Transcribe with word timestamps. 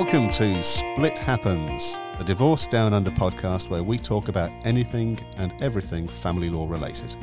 Welcome 0.00 0.30
to 0.30 0.62
Split 0.62 1.18
Happens, 1.18 1.98
the 2.18 2.24
Divorce 2.24 2.68
Down 2.68 2.94
Under 2.94 3.10
podcast 3.10 3.68
where 3.68 3.82
we 3.82 3.98
talk 3.98 4.28
about 4.28 4.52
anything 4.64 5.18
and 5.38 5.52
everything 5.60 6.06
family 6.06 6.48
law 6.48 6.68
related. 6.68 7.16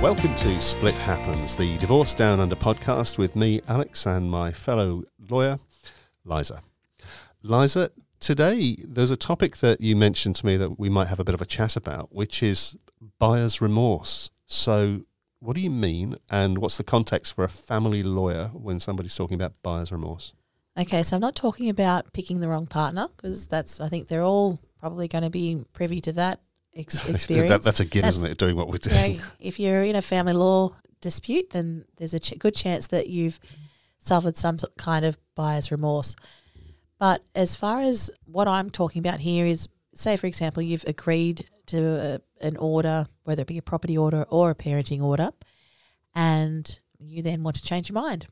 Welcome 0.00 0.34
to 0.36 0.58
Split 0.58 0.94
Happens, 0.94 1.56
the 1.56 1.76
Divorce 1.76 2.14
Down 2.14 2.40
Under 2.40 2.56
podcast 2.56 3.18
with 3.18 3.36
me, 3.36 3.60
Alex, 3.68 4.06
and 4.06 4.30
my 4.30 4.50
fellow 4.50 5.02
lawyer, 5.28 5.58
Liza. 6.24 6.62
Liza, 7.42 7.90
today 8.20 8.76
there's 8.84 9.10
a 9.10 9.16
topic 9.16 9.58
that 9.58 9.80
you 9.80 9.96
mentioned 9.96 10.36
to 10.36 10.46
me 10.46 10.56
that 10.56 10.78
we 10.78 10.88
might 10.88 11.08
have 11.08 11.20
a 11.20 11.24
bit 11.24 11.34
of 11.34 11.40
a 11.40 11.46
chat 11.46 11.76
about, 11.76 12.14
which 12.14 12.42
is 12.42 12.76
buyer's 13.18 13.60
remorse. 13.60 14.30
So, 14.46 15.02
what 15.40 15.54
do 15.54 15.60
you 15.60 15.70
mean, 15.70 16.16
and 16.30 16.58
what's 16.58 16.76
the 16.76 16.84
context 16.84 17.34
for 17.34 17.44
a 17.44 17.48
family 17.48 18.02
lawyer 18.02 18.50
when 18.54 18.80
somebody's 18.80 19.14
talking 19.14 19.34
about 19.34 19.52
buyer's 19.62 19.92
remorse? 19.92 20.32
Okay, 20.78 21.02
so 21.02 21.16
I'm 21.16 21.20
not 21.20 21.34
talking 21.34 21.68
about 21.68 22.12
picking 22.12 22.40
the 22.40 22.48
wrong 22.48 22.66
partner 22.66 23.08
because 23.16 23.48
that's 23.48 23.80
I 23.80 23.88
think 23.88 24.08
they're 24.08 24.22
all 24.22 24.58
probably 24.78 25.08
going 25.08 25.24
to 25.24 25.30
be 25.30 25.64
privy 25.72 26.00
to 26.02 26.12
that 26.12 26.40
ex- 26.74 27.06
experience. 27.08 27.48
that, 27.50 27.62
that's 27.62 27.80
a 27.80 27.84
given, 27.84 28.08
isn't 28.08 28.30
it? 28.30 28.38
Doing 28.38 28.56
what 28.56 28.68
we're 28.68 28.74
You 28.74 28.90
doing. 28.90 29.16
know, 29.18 29.24
if 29.40 29.58
you're 29.58 29.82
in 29.82 29.96
a 29.96 30.02
family 30.02 30.34
law 30.34 30.74
dispute, 31.00 31.50
then 31.50 31.84
there's 31.96 32.14
a 32.14 32.20
ch- 32.20 32.38
good 32.38 32.54
chance 32.54 32.86
that 32.88 33.08
you've 33.08 33.38
suffered 33.98 34.36
some 34.36 34.58
kind 34.76 35.04
of 35.04 35.16
buyer's 35.34 35.70
remorse. 35.70 36.14
But 36.98 37.22
as 37.34 37.54
far 37.54 37.80
as 37.80 38.10
what 38.24 38.48
I'm 38.48 38.70
talking 38.70 39.00
about 39.00 39.20
here 39.20 39.46
is, 39.46 39.68
say, 39.94 40.16
for 40.16 40.26
example, 40.26 40.62
you've 40.62 40.84
agreed 40.86 41.48
to 41.66 42.20
a, 42.40 42.44
an 42.46 42.56
order, 42.56 43.06
whether 43.24 43.42
it 43.42 43.48
be 43.48 43.58
a 43.58 43.62
property 43.62 43.98
order 43.98 44.24
or 44.30 44.50
a 44.50 44.54
parenting 44.54 45.02
order, 45.02 45.30
and 46.14 46.78
you 46.98 47.22
then 47.22 47.42
want 47.42 47.56
to 47.56 47.62
change 47.62 47.88
your 47.90 47.94
mind 47.94 48.26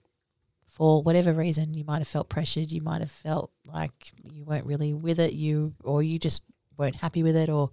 for 0.67 1.03
whatever 1.03 1.33
reason. 1.33 1.75
You 1.75 1.85
might 1.85 1.99
have 1.99 2.09
felt 2.09 2.29
pressured. 2.29 2.73
You 2.73 2.81
might 2.81 3.01
have 3.01 3.11
felt 3.11 3.53
like 3.67 4.13
you 4.23 4.45
weren't 4.45 4.67
really 4.67 4.95
with 4.95 5.21
it. 5.21 5.33
You 5.33 5.75
or 5.83 6.03
you 6.03 6.19
just 6.19 6.43
weren't 6.77 6.97
happy 6.97 7.23
with 7.23 7.37
it, 7.37 7.49
or 7.51 7.71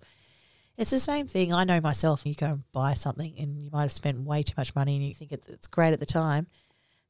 it's 0.77 0.91
the 0.91 0.99
same 0.99 1.27
thing. 1.27 1.53
I 1.53 1.63
know 1.63 1.79
myself. 1.79 2.25
You 2.25 2.35
go 2.35 2.47
and 2.47 2.71
buy 2.71 2.93
something, 2.93 3.33
and 3.39 3.63
you 3.63 3.69
might 3.71 3.83
have 3.83 3.91
spent 3.91 4.19
way 4.21 4.43
too 4.43 4.55
much 4.57 4.75
money, 4.75 4.95
and 4.95 5.05
you 5.05 5.13
think 5.13 5.31
it's 5.31 5.67
great 5.67 5.93
at 5.93 5.99
the 5.99 6.05
time, 6.05 6.47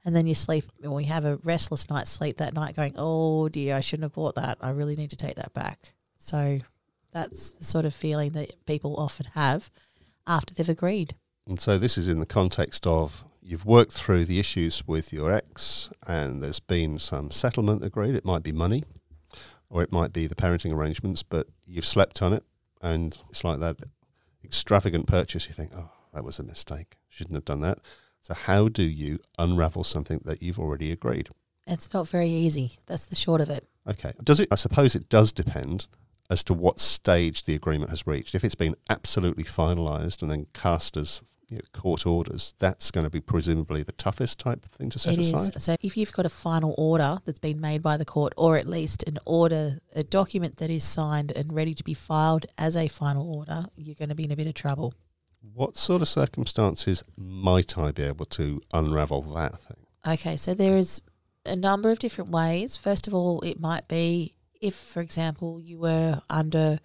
and 0.03 0.16
then 0.16 0.27
you 0.27 0.33
sleep, 0.33 0.66
or 0.83 0.99
you 1.02 1.07
have 1.07 1.25
a 1.25 1.38
restless 1.38 1.89
night's 1.89 2.11
sleep 2.11 2.38
that 2.38 2.53
night, 2.53 2.75
going, 2.75 2.95
"Oh 2.97 3.49
dear, 3.49 3.75
I 3.75 3.80
shouldn't 3.80 4.05
have 4.05 4.13
bought 4.13 4.35
that. 4.35 4.58
I 4.61 4.69
really 4.69 4.95
need 4.95 5.09
to 5.11 5.16
take 5.16 5.35
that 5.35 5.53
back." 5.53 5.93
So 6.16 6.59
that's 7.11 7.52
the 7.52 7.63
sort 7.63 7.85
of 7.85 7.93
feeling 7.93 8.31
that 8.31 8.66
people 8.66 8.95
often 8.97 9.27
have 9.33 9.69
after 10.25 10.53
they've 10.53 10.69
agreed. 10.69 11.16
And 11.47 11.59
so 11.59 11.77
this 11.77 11.97
is 11.97 12.08
in 12.08 12.19
the 12.19 12.25
context 12.25 12.85
of 12.88 13.25
you've 13.41 13.66
worked 13.66 13.91
through 13.91 14.25
the 14.25 14.39
issues 14.39 14.88
with 14.88 15.11
your 15.11 15.31
ex 15.31 15.89
and 16.08 16.41
there's 16.43 16.59
been 16.59 16.99
some 16.99 17.31
settlement 17.31 17.83
agreed. 17.83 18.15
It 18.15 18.25
might 18.25 18.43
be 18.43 18.52
money 18.52 18.83
or 19.69 19.81
it 19.81 19.91
might 19.91 20.13
be 20.13 20.27
the 20.27 20.36
parenting 20.36 20.73
arrangements, 20.73 21.23
but 21.23 21.47
you've 21.65 21.86
slept 21.86 22.21
on 22.21 22.33
it 22.33 22.43
and 22.81 23.17
it's 23.30 23.43
like 23.43 23.59
that 23.59 23.77
extravagant 24.43 25.08
purchase. 25.08 25.47
You 25.47 25.53
think, 25.53 25.71
oh, 25.75 25.89
that 26.13 26.23
was 26.23 26.39
a 26.39 26.43
mistake. 26.43 26.97
Shouldn't 27.09 27.36
have 27.36 27.45
done 27.45 27.61
that. 27.61 27.80
So 28.22 28.33
how 28.33 28.67
do 28.67 28.83
you 28.83 29.19
unravel 29.39 29.83
something 29.83 30.22
that 30.25 30.41
you've 30.41 30.59
already 30.59 30.91
agreed? 30.91 31.30
It's 31.67 31.94
not 31.94 32.08
very 32.08 32.30
easy. 32.30 32.73
That's 32.86 33.05
the 33.05 33.16
short 33.16 33.41
of 33.41 33.50
it. 33.50 33.67
Okay. 33.88 34.14
Does 34.23 34.39
it? 34.39 34.47
I 34.52 34.55
suppose 34.55 34.95
it 34.95 35.09
does 35.09 35.31
depend 35.31 35.88
as 36.30 36.44
to 36.45 36.53
what 36.53 36.80
stage 36.80 37.44
the 37.44 37.55
agreement 37.55 37.89
has 37.89 38.08
reached. 38.08 38.36
If 38.36 38.44
it's 38.44 38.55
been 38.55 38.75
absolutely 38.89 39.44
finalised 39.44 40.22
and 40.22 40.31
then 40.31 40.47
cast 40.53 40.95
as 40.95 41.21
you 41.49 41.58
know, 41.58 41.61
court 41.73 42.05
orders, 42.05 42.54
that's 42.58 42.89
going 42.92 43.04
to 43.04 43.09
be 43.09 43.20
presumably 43.20 43.83
the 43.83 43.92
toughest 43.92 44.39
type 44.39 44.64
of 44.65 44.71
thing 44.71 44.89
to 44.92 44.99
set 44.99 45.14
It 45.14 45.20
is. 45.20 45.33
aside. 45.33 45.61
So 45.61 45.76
if 45.82 45.98
you've 45.98 46.14
got 46.14 46.26
a 46.26 46.30
final 46.30 46.73
order 46.77 47.20
that's 47.26 47.39
been 47.39 47.59
made 47.59 47.82
by 47.82 47.98
the 47.98 48.05
court, 48.05 48.33
or 48.38 48.55
at 48.55 48.65
least 48.67 49.03
an 49.03 49.17
order, 49.26 49.80
a 49.93 50.03
document 50.03 50.58
that 50.58 50.70
is 50.70 50.86
signed 50.86 51.32
and 51.32 51.53
ready 51.53 51.73
to 51.73 51.83
be 51.83 51.93
filed 51.93 52.45
as 52.58 52.77
a 52.77 52.88
final 52.88 53.30
order, 53.36 53.65
you're 53.76 53.95
going 53.95 54.09
to 54.09 54.15
be 54.15 54.23
in 54.23 54.32
a 54.32 54.38
bit 54.38 54.48
of 54.48 54.53
trouble. 54.53 54.93
What 55.41 55.75
sort 55.75 56.02
of 56.02 56.07
circumstances 56.07 57.03
might 57.17 57.77
I 57.77 57.91
be 57.91 58.03
able 58.03 58.25
to 58.25 58.61
unravel 58.73 59.21
that 59.33 59.59
thing? 59.59 59.77
Okay, 60.07 60.37
so 60.37 60.53
there 60.53 60.77
is 60.77 61.02
a 61.45 61.55
number 61.55 61.89
of 61.89 61.99
different 61.99 62.29
ways. 62.29 62.77
First 62.77 63.07
of 63.07 63.13
all, 63.13 63.41
it 63.41 63.59
might 63.59 63.87
be 63.87 64.35
if, 64.61 64.75
for 64.75 65.02
example, 65.02 65.59
you 65.59 65.79
were 65.79 66.21
under 66.29 66.79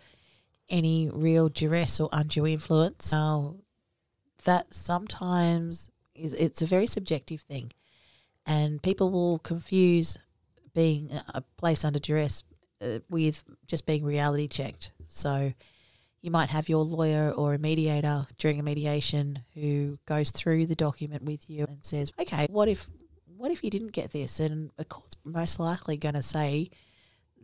any 0.71 1.11
real 1.13 1.49
duress 1.49 2.01
or 2.01 2.09
undue 2.13 2.47
influence. 2.47 3.13
Now, 3.13 3.57
that 4.45 4.73
sometimes 4.73 5.91
is 6.15 6.33
it's 6.35 6.63
a 6.63 6.67
very 6.67 6.87
subjective 6.87 7.43
thing, 7.43 7.73
and 8.47 8.83
people 8.83 9.11
will 9.11 9.39
confuse 9.39 10.17
being 10.75 11.11
a 11.35 11.43
place 11.59 11.85
under 11.85 11.99
duress 11.99 12.43
uh, 12.81 13.01
with 13.11 13.45
just 13.67 13.85
being 13.85 14.05
reality 14.05 14.49
checked. 14.49 14.93
So. 15.07 15.53
You 16.27 16.33
might 16.33 16.49
have 16.49 16.69
your 16.69 16.83
lawyer 16.83 17.31
or 17.31 17.55
a 17.55 17.59
mediator 17.59 18.27
during 18.37 18.59
a 18.59 18.63
mediation 18.65 19.45
who 19.55 19.97
goes 20.07 20.33
through 20.33 20.67
the 20.67 20.75
document 20.75 21.23
with 21.23 21.49
you 21.49 21.67
and 21.69 21.79
says, 21.87 22.11
"Okay, 22.21 22.49
what 22.51 22.67
if 22.67 22.91
what 23.37 23.53
if 23.53 23.63
you 23.63 23.71
didn't 23.71 23.93
get 23.93 24.11
this? 24.11 24.41
And 24.41 24.73
a 24.77 24.85
court's 24.85 25.15
most 25.25 25.61
likely 25.61 25.97
going 25.97 26.17
to 26.17 26.23
say 26.23 26.71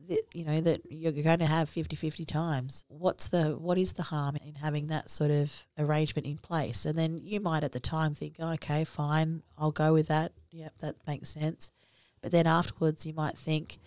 that, 0.09 0.25
you 0.35 0.45
know, 0.45 0.61
that 0.63 0.81
you're 0.91 1.13
going 1.13 1.39
to 1.39 1.47
have 1.47 1.71
50-50 1.71 2.27
times. 2.27 2.83
What's 2.89 3.29
the, 3.29 3.57
what 3.57 3.79
is 3.79 3.93
the 3.93 4.03
harm 4.03 4.35
in 4.45 4.55
having 4.57 4.89
that 4.89 5.11
sort 5.11 5.31
of 5.31 5.53
arrangement 5.79 6.27
in 6.27 6.39
place? 6.39 6.85
And 6.85 6.99
then 6.99 7.19
you 7.19 7.39
might 7.41 7.63
at 7.63 7.71
the 7.71 7.79
time 7.79 8.15
think, 8.15 8.35
oh, 8.41 8.53
okay, 8.55 8.83
fine, 8.85 9.43
I'll 9.57 9.71
go 9.71 9.93
with 9.93 10.09
that. 10.09 10.33
Yep, 10.51 10.73
that 10.81 10.97
makes 11.07 11.29
sense. 11.29 11.71
But 12.21 12.33
then 12.33 12.49
afterwards 12.49 13.07
you 13.07 13.13
might 13.13 13.39
think 13.39 13.79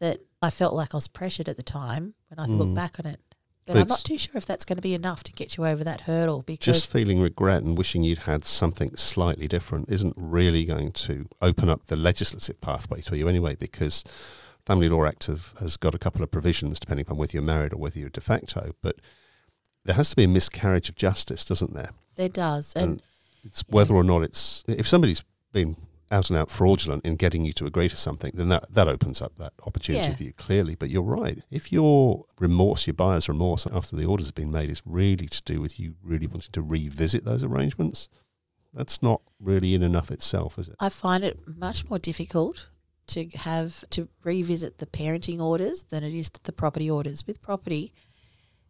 that 0.00 0.18
I 0.40 0.50
felt 0.50 0.74
like 0.74 0.94
I 0.94 0.96
was 0.96 1.06
pressured 1.06 1.48
at 1.48 1.56
the 1.58 1.62
time 1.62 2.14
when 2.28 2.40
I 2.40 2.46
look 2.50 2.70
Mm. 2.70 2.74
back 2.74 2.98
on 2.98 3.06
it. 3.06 3.20
But 3.66 3.74
But 3.74 3.82
I'm 3.82 3.88
not 3.88 4.00
too 4.04 4.18
sure 4.18 4.36
if 4.36 4.44
that's 4.44 4.64
going 4.64 4.76
to 4.76 4.82
be 4.82 4.94
enough 4.94 5.22
to 5.24 5.32
get 5.32 5.56
you 5.56 5.66
over 5.66 5.84
that 5.84 6.02
hurdle 6.02 6.42
because 6.42 6.64
Just 6.80 6.90
feeling 6.90 7.20
regret 7.20 7.62
and 7.62 7.78
wishing 7.78 8.02
you'd 8.02 8.20
had 8.20 8.44
something 8.44 8.96
slightly 8.96 9.46
different 9.46 9.88
isn't 9.88 10.14
really 10.16 10.64
going 10.64 10.90
to 10.92 11.28
open 11.40 11.68
up 11.68 11.86
the 11.86 11.94
legislative 11.96 12.60
pathway 12.60 13.00
to 13.02 13.16
you 13.16 13.28
anyway, 13.28 13.54
because 13.54 14.02
Family 14.66 14.88
Law 14.88 15.04
Act 15.04 15.26
have, 15.26 15.52
has 15.60 15.76
got 15.76 15.94
a 15.94 15.98
couple 15.98 16.22
of 16.22 16.30
provisions 16.30 16.80
depending 16.80 17.06
upon 17.06 17.18
whether 17.18 17.32
you're 17.34 17.42
married 17.42 17.72
or 17.72 17.76
whether 17.76 18.00
you're 18.00 18.08
de 18.08 18.20
facto. 18.20 18.72
But 18.82 18.96
there 19.84 19.94
has 19.94 20.10
to 20.10 20.16
be 20.16 20.24
a 20.24 20.28
miscarriage 20.28 20.88
of 20.88 20.96
justice, 20.96 21.44
doesn't 21.44 21.74
there? 21.74 21.90
there 22.16 22.28
does. 22.28 22.74
And, 22.74 22.84
And 22.84 23.02
it's 23.44 23.64
whether 23.68 23.94
or 23.94 24.04
not 24.04 24.22
it's 24.22 24.64
if 24.66 24.86
somebody's 24.88 25.22
been 25.52 25.76
out 26.12 26.30
and 26.30 26.38
out 26.38 26.50
fraudulent 26.50 27.04
in 27.04 27.16
getting 27.16 27.44
you 27.44 27.52
to 27.54 27.66
agree 27.66 27.88
to 27.88 27.96
something, 27.96 28.30
then 28.34 28.48
that, 28.50 28.72
that 28.72 28.86
opens 28.86 29.20
up 29.22 29.36
that 29.36 29.52
opportunity 29.66 30.10
Yeah. 30.10 30.16
for 30.16 30.22
you 30.22 30.32
clearly. 30.34 30.74
But 30.74 30.90
you're 30.90 31.02
right. 31.02 31.42
If 31.50 31.72
your 31.72 32.24
remorse, 32.38 32.86
your 32.86 32.94
buyer's 32.94 33.28
remorse 33.28 33.66
after 33.66 33.96
the 33.96 34.04
orders 34.04 34.26
have 34.26 34.34
been 34.34 34.50
made 34.52 34.70
is 34.70 34.82
really 34.84 35.26
to 35.26 35.42
do 35.42 35.60
with 35.60 35.80
you 35.80 35.94
really 36.02 36.26
wanting 36.26 36.52
to 36.52 36.62
revisit 36.62 37.24
those 37.24 37.42
arrangements, 37.42 38.08
that's 38.74 39.02
not 39.02 39.22
really 39.40 39.74
in 39.74 39.82
enough 39.82 40.10
itself, 40.10 40.58
is 40.58 40.68
it? 40.68 40.76
I 40.78 40.88
find 40.90 41.24
it 41.24 41.40
much 41.46 41.88
more 41.88 41.98
difficult 41.98 42.68
to 43.08 43.26
have 43.34 43.84
to 43.90 44.08
revisit 44.22 44.78
the 44.78 44.86
parenting 44.86 45.40
orders 45.40 45.84
than 45.84 46.04
it 46.04 46.14
is 46.14 46.30
the 46.44 46.52
property 46.52 46.90
orders. 46.90 47.26
With 47.26 47.42
property, 47.42 47.92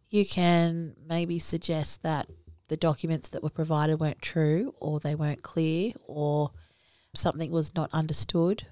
you 0.09 0.25
can 0.25 0.95
maybe 1.07 1.39
suggest 1.39 2.03
that 2.03 2.27
the 2.67 2.77
documents 2.77 3.29
that 3.29 3.43
were 3.43 3.49
provided 3.49 3.99
weren't 3.99 4.21
true 4.21 4.73
or 4.79 4.99
they 4.99 5.15
weren't 5.15 5.43
clear 5.43 5.93
or 6.07 6.51
something 7.13 7.51
was 7.51 7.73
not 7.75 7.89
understood. 7.93 8.65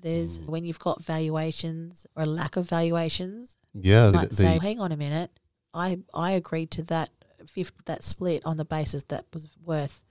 There's 0.00 0.38
hmm. 0.38 0.46
when 0.50 0.64
you've 0.64 0.78
got 0.78 1.02
valuations 1.02 2.06
or 2.16 2.24
a 2.24 2.26
lack 2.26 2.56
of 2.56 2.68
valuations, 2.68 3.56
Yeah, 3.74 4.06
the, 4.06 4.12
might 4.12 4.28
the- 4.30 4.36
say, 4.36 4.58
"Hang 4.60 4.80
on 4.80 4.92
a 4.92 4.96
minute, 4.96 5.30
I 5.72 5.98
I 6.14 6.32
agreed 6.32 6.70
to 6.72 6.82
that 6.84 7.10
fifth, 7.46 7.72
that 7.86 8.02
split 8.04 8.42
on 8.44 8.56
the 8.56 8.64
basis 8.64 9.04
that 9.04 9.26
was 9.32 9.48
worth 9.64 10.02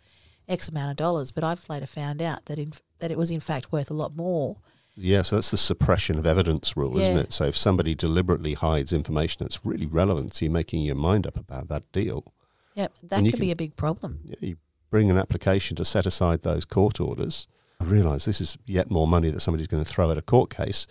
X 0.47 0.69
amount 0.69 0.91
of 0.91 0.97
dollars, 0.97 1.31
but 1.31 1.43
I've 1.43 1.67
later 1.69 1.85
found 1.87 2.21
out 2.21 2.45
that 2.45 2.57
in 2.59 2.73
that 2.99 3.11
it 3.11 3.17
was 3.17 3.31
in 3.31 3.39
fact 3.39 3.71
worth 3.71 3.91
a 3.91 3.95
lot 3.95 4.15
more." 4.15 4.57
yeah. 4.97 5.21
So 5.21 5.35
that's 5.35 5.51
the 5.51 5.57
suppression 5.57 6.17
of 6.17 6.25
evidence 6.25 6.75
rule, 6.77 6.97
isn't 6.97 7.17
it? 7.17 7.33
So 7.33 7.45
if 7.45 7.57
somebody 7.57 7.93
deliberately 7.95 8.53
hides 8.53 8.93
information 8.93 9.39
that's 9.43 9.65
really 9.65 9.85
relevant 9.85 10.31
to 10.33 10.45
you 10.45 10.51
making 10.51 10.83
your 10.83 10.95
mind 10.95 11.27
up 11.27 11.35
about 11.37 11.67
that 11.67 11.91
deal, 11.91 12.33
Yep, 12.75 12.93
that 13.03 13.21
could 13.21 13.31
can- 13.31 13.39
be 13.39 13.51
a 13.51 13.55
big 13.55 13.75
problem. 13.75 14.21
yeah, 14.25 14.35
you 14.39 14.57
bring 14.89 15.11
an 15.11 15.17
application 15.17 15.75
to 15.75 15.83
set 15.85 16.05
aside 16.05 16.41
those 16.41 16.63
court 16.65 16.99
orders. 17.01 17.47
I 17.79 17.85
realise 17.85 18.25
this 18.25 18.41
is 18.41 18.57
yet 18.65 18.89
more 18.89 19.07
money 19.07 19.29
that 19.29 19.41
somebody's 19.41 19.67
going 19.67 19.83
to 19.83 19.89
throw 19.89 20.11
at 20.11 20.17
a 20.17 20.21
court 20.21 20.49
case. 20.49 20.87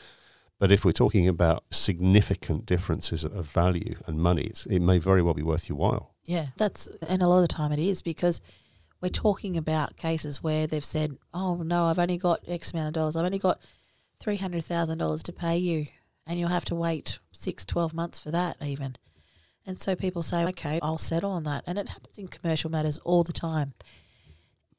But 0.58 0.70
if 0.70 0.84
we're 0.84 0.92
talking 0.92 1.28
about 1.28 1.64
significant 1.70 2.64
differences 2.66 3.24
of 3.24 3.46
value 3.46 3.96
and 4.06 4.18
money, 4.18 4.50
it 4.70 4.80
may 4.80 4.98
very 4.98 5.20
well 5.20 5.34
be 5.34 5.42
worth 5.42 5.68
your 5.68 5.76
while. 5.76 6.14
Yeah, 6.24 6.46
that's 6.56 6.86
and 7.06 7.22
a 7.22 7.26
lot 7.26 7.38
of 7.38 7.42
the 7.42 7.54
time 7.54 7.72
it 7.72 7.78
is 7.78 8.02
because 8.02 8.40
we're 9.02 9.08
talking 9.08 9.56
about 9.56 9.96
cases 9.96 10.42
where 10.42 10.66
they've 10.66 10.84
said, 10.84 11.18
"Oh 11.34 11.56
no, 11.56 11.84
I've 11.86 11.98
only 11.98 12.18
got 12.18 12.44
X 12.46 12.72
amount 12.72 12.88
of 12.88 12.94
dollars. 12.94 13.16
I've 13.16 13.26
only 13.26 13.38
got 13.38 13.60
three 14.18 14.36
hundred 14.36 14.64
thousand 14.64 14.98
dollars 14.98 15.22
to 15.24 15.32
pay 15.32 15.58
you, 15.58 15.86
and 16.26 16.38
you'll 16.38 16.48
have 16.48 16.64
to 16.66 16.74
wait 16.74 17.18
six, 17.32 17.64
12 17.64 17.92
months 17.92 18.18
for 18.18 18.30
that 18.30 18.56
even." 18.64 18.96
And 19.66 19.80
so 19.80 19.96
people 19.96 20.22
say, 20.22 20.44
okay, 20.46 20.78
I'll 20.82 20.98
settle 20.98 21.30
on 21.30 21.44
that. 21.44 21.64
And 21.66 21.78
it 21.78 21.88
happens 21.88 22.18
in 22.18 22.28
commercial 22.28 22.70
matters 22.70 22.98
all 22.98 23.22
the 23.22 23.32
time. 23.32 23.72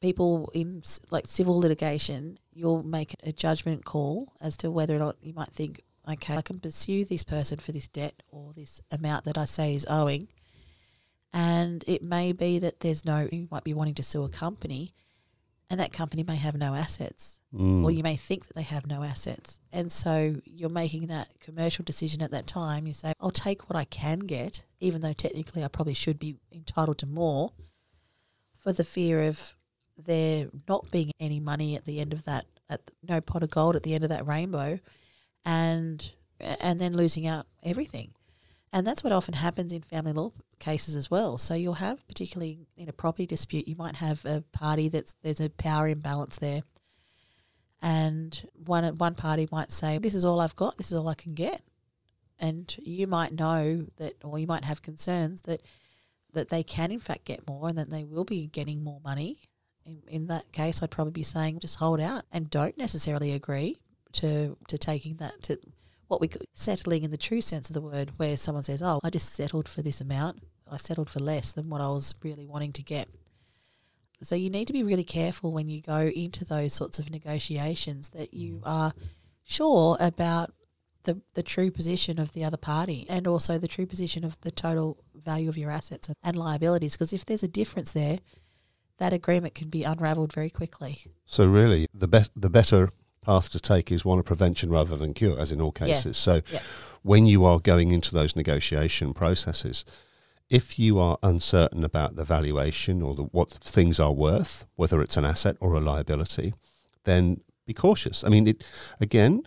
People 0.01 0.51
in 0.53 0.83
like 1.11 1.27
civil 1.27 1.57
litigation, 1.59 2.37
you'll 2.51 2.83
make 2.83 3.15
a 3.23 3.31
judgment 3.31 3.85
call 3.85 4.33
as 4.41 4.57
to 4.57 4.69
whether 4.69 4.95
or 4.95 4.99
not 4.99 5.15
you 5.21 5.33
might 5.33 5.51
think, 5.51 5.81
okay, 6.09 6.37
I 6.37 6.41
can 6.41 6.59
pursue 6.59 7.05
this 7.05 7.23
person 7.23 7.57
for 7.57 7.71
this 7.71 7.87
debt 7.87 8.21
or 8.29 8.53
this 8.53 8.81
amount 8.91 9.25
that 9.25 9.37
I 9.37 9.45
say 9.45 9.73
is 9.73 9.85
owing. 9.89 10.27
And 11.33 11.83
it 11.87 12.01
may 12.03 12.31
be 12.31 12.59
that 12.59 12.79
there's 12.81 13.03
no, 13.03 13.27
you 13.31 13.47
might 13.51 13.63
be 13.63 13.73
wanting 13.73 13.95
to 13.95 14.03
sue 14.03 14.23
a 14.23 14.29
company 14.29 14.93
and 15.69 15.79
that 15.79 15.91
company 15.91 16.23
may 16.23 16.35
have 16.35 16.55
no 16.55 16.73
assets 16.75 17.39
Mm. 17.55 17.85
or 17.85 17.91
you 17.91 18.03
may 18.03 18.17
think 18.17 18.47
that 18.47 18.55
they 18.55 18.63
have 18.63 18.85
no 18.85 19.01
assets. 19.01 19.61
And 19.71 19.89
so 19.89 20.41
you're 20.43 20.69
making 20.69 21.07
that 21.07 21.29
commercial 21.39 21.85
decision 21.85 22.21
at 22.21 22.31
that 22.31 22.47
time. 22.47 22.85
You 22.85 22.93
say, 22.93 23.13
I'll 23.21 23.31
take 23.31 23.69
what 23.69 23.77
I 23.77 23.85
can 23.85 24.19
get, 24.19 24.65
even 24.81 24.99
though 24.99 25.13
technically 25.13 25.63
I 25.63 25.69
probably 25.69 25.93
should 25.93 26.19
be 26.19 26.35
entitled 26.51 26.97
to 26.97 27.05
more, 27.05 27.53
for 28.57 28.73
the 28.73 28.83
fear 28.83 29.23
of 29.23 29.54
there 29.97 30.47
not 30.67 30.91
being 30.91 31.11
any 31.19 31.39
money 31.39 31.75
at 31.75 31.85
the 31.85 31.99
end 31.99 32.13
of 32.13 32.25
that, 32.25 32.45
at 32.69 32.81
no 33.07 33.21
pot 33.21 33.43
of 33.43 33.49
gold 33.49 33.75
at 33.75 33.83
the 33.83 33.93
end 33.93 34.03
of 34.03 34.09
that 34.09 34.27
rainbow, 34.27 34.79
and 35.43 36.13
and 36.39 36.79
then 36.79 36.93
losing 36.93 37.27
out 37.27 37.47
everything. 37.63 38.11
And 38.73 38.85
that's 38.85 39.03
what 39.03 39.13
often 39.13 39.35
happens 39.35 39.71
in 39.71 39.81
family 39.81 40.11
law 40.11 40.31
cases 40.59 40.95
as 40.95 41.09
well. 41.09 41.37
So 41.37 41.53
you'll 41.53 41.75
have, 41.75 42.05
particularly 42.07 42.67
in 42.75 42.89
a 42.89 42.93
property 42.93 43.25
dispute, 43.25 43.69
you 43.69 43.75
might 43.77 43.95
have 43.97 44.25
a 44.25 44.43
party 44.51 44.89
that's 44.89 45.15
there's 45.21 45.39
a 45.39 45.49
power 45.49 45.87
imbalance 45.87 46.37
there, 46.39 46.63
and 47.81 48.47
one 48.53 48.83
one 48.97 49.15
party 49.15 49.47
might 49.51 49.71
say, 49.71 49.97
"This 49.97 50.15
is 50.15 50.25
all 50.25 50.39
I've 50.41 50.55
got. 50.55 50.77
This 50.77 50.87
is 50.87 50.97
all 50.97 51.07
I 51.07 51.15
can 51.15 51.33
get," 51.33 51.61
and 52.39 52.75
you 52.81 53.07
might 53.07 53.33
know 53.33 53.85
that, 53.97 54.15
or 54.23 54.39
you 54.39 54.47
might 54.47 54.65
have 54.65 54.81
concerns 54.81 55.41
that 55.43 55.61
that 56.33 56.49
they 56.49 56.63
can 56.63 56.91
in 56.91 56.99
fact 56.99 57.23
get 57.25 57.47
more, 57.47 57.69
and 57.69 57.77
that 57.77 57.89
they 57.89 58.03
will 58.03 58.25
be 58.25 58.47
getting 58.47 58.83
more 58.83 58.99
money. 59.03 59.39
In, 59.85 60.01
in 60.07 60.27
that 60.27 60.51
case, 60.51 60.81
I'd 60.81 60.91
probably 60.91 61.11
be 61.11 61.23
saying 61.23 61.59
just 61.59 61.75
hold 61.75 61.99
out 61.99 62.23
and 62.31 62.49
don't 62.49 62.77
necessarily 62.77 63.33
agree 63.33 63.77
to 64.13 64.57
to 64.67 64.77
taking 64.77 65.17
that 65.17 65.41
to 65.43 65.59
what 66.07 66.21
we 66.21 66.27
could 66.27 66.47
settling 66.53 67.03
in 67.03 67.11
the 67.11 67.17
true 67.17 67.41
sense 67.41 67.69
of 67.69 67.73
the 67.73 67.81
word, 67.81 68.11
where 68.17 68.37
someone 68.37 68.63
says, 68.63 68.81
"Oh, 68.81 68.99
I 69.03 69.09
just 69.09 69.33
settled 69.35 69.67
for 69.67 69.81
this 69.81 70.01
amount. 70.01 70.43
I 70.69 70.77
settled 70.77 71.09
for 71.09 71.19
less 71.19 71.51
than 71.51 71.69
what 71.69 71.81
I 71.81 71.87
was 71.87 72.15
really 72.23 72.45
wanting 72.45 72.73
to 72.73 72.83
get." 72.83 73.09
So 74.21 74.35
you 74.35 74.49
need 74.49 74.65
to 74.67 74.73
be 74.73 74.83
really 74.83 75.03
careful 75.03 75.51
when 75.51 75.67
you 75.67 75.81
go 75.81 76.07
into 76.07 76.45
those 76.45 76.73
sorts 76.73 76.99
of 76.99 77.09
negotiations 77.09 78.09
that 78.09 78.33
you 78.33 78.57
mm. 78.57 78.61
are 78.65 78.93
sure 79.43 79.97
about 79.99 80.53
the 81.03 81.21
the 81.33 81.43
true 81.43 81.71
position 81.71 82.19
of 82.19 82.31
the 82.31 82.43
other 82.43 82.57
party 82.57 83.05
and 83.09 83.27
also 83.27 83.57
the 83.57 83.67
true 83.67 83.85
position 83.85 84.23
of 84.23 84.39
the 84.41 84.51
total 84.51 85.03
value 85.13 85.49
of 85.49 85.57
your 85.57 85.71
assets 85.71 86.09
and 86.23 86.35
liabilities. 86.35 86.93
Because 86.93 87.13
if 87.13 87.25
there's 87.25 87.43
a 87.43 87.47
difference 87.47 87.91
there, 87.91 88.19
that 88.97 89.13
agreement 89.13 89.53
can 89.55 89.69
be 89.69 89.83
unravelled 89.83 90.33
very 90.33 90.49
quickly. 90.49 91.05
So 91.25 91.45
really, 91.45 91.87
the 91.93 92.07
be- 92.07 92.29
the 92.35 92.49
better 92.49 92.89
path 93.21 93.49
to 93.49 93.59
take 93.59 93.91
is 93.91 94.05
one 94.05 94.19
of 94.19 94.25
prevention 94.25 94.69
rather 94.69 94.95
than 94.95 95.13
cure, 95.13 95.39
as 95.39 95.51
in 95.51 95.59
all 95.59 95.73
Yeah. 95.79 95.87
cases. 95.87 96.17
So 96.17 96.41
Yeah. 96.51 96.61
when 97.01 97.25
you 97.25 97.43
are 97.45 97.59
going 97.59 97.91
into 97.91 98.13
those 98.13 98.35
negotiation 98.35 99.13
processes, 99.13 99.83
if 100.49 100.77
you 100.77 100.99
are 100.99 101.17
uncertain 101.23 101.83
about 101.83 102.15
the 102.15 102.23
valuation 102.23 103.01
or 103.01 103.15
the, 103.15 103.23
what 103.23 103.51
things 103.51 103.99
are 103.99 104.13
worth, 104.13 104.65
whether 104.75 105.01
it's 105.01 105.17
an 105.17 105.25
asset 105.25 105.57
or 105.59 105.73
a 105.73 105.79
liability, 105.81 106.53
then 107.03 107.41
be 107.65 107.73
cautious. 107.73 108.23
I 108.23 108.29
mean, 108.29 108.47
it, 108.47 108.63
again, 109.01 109.41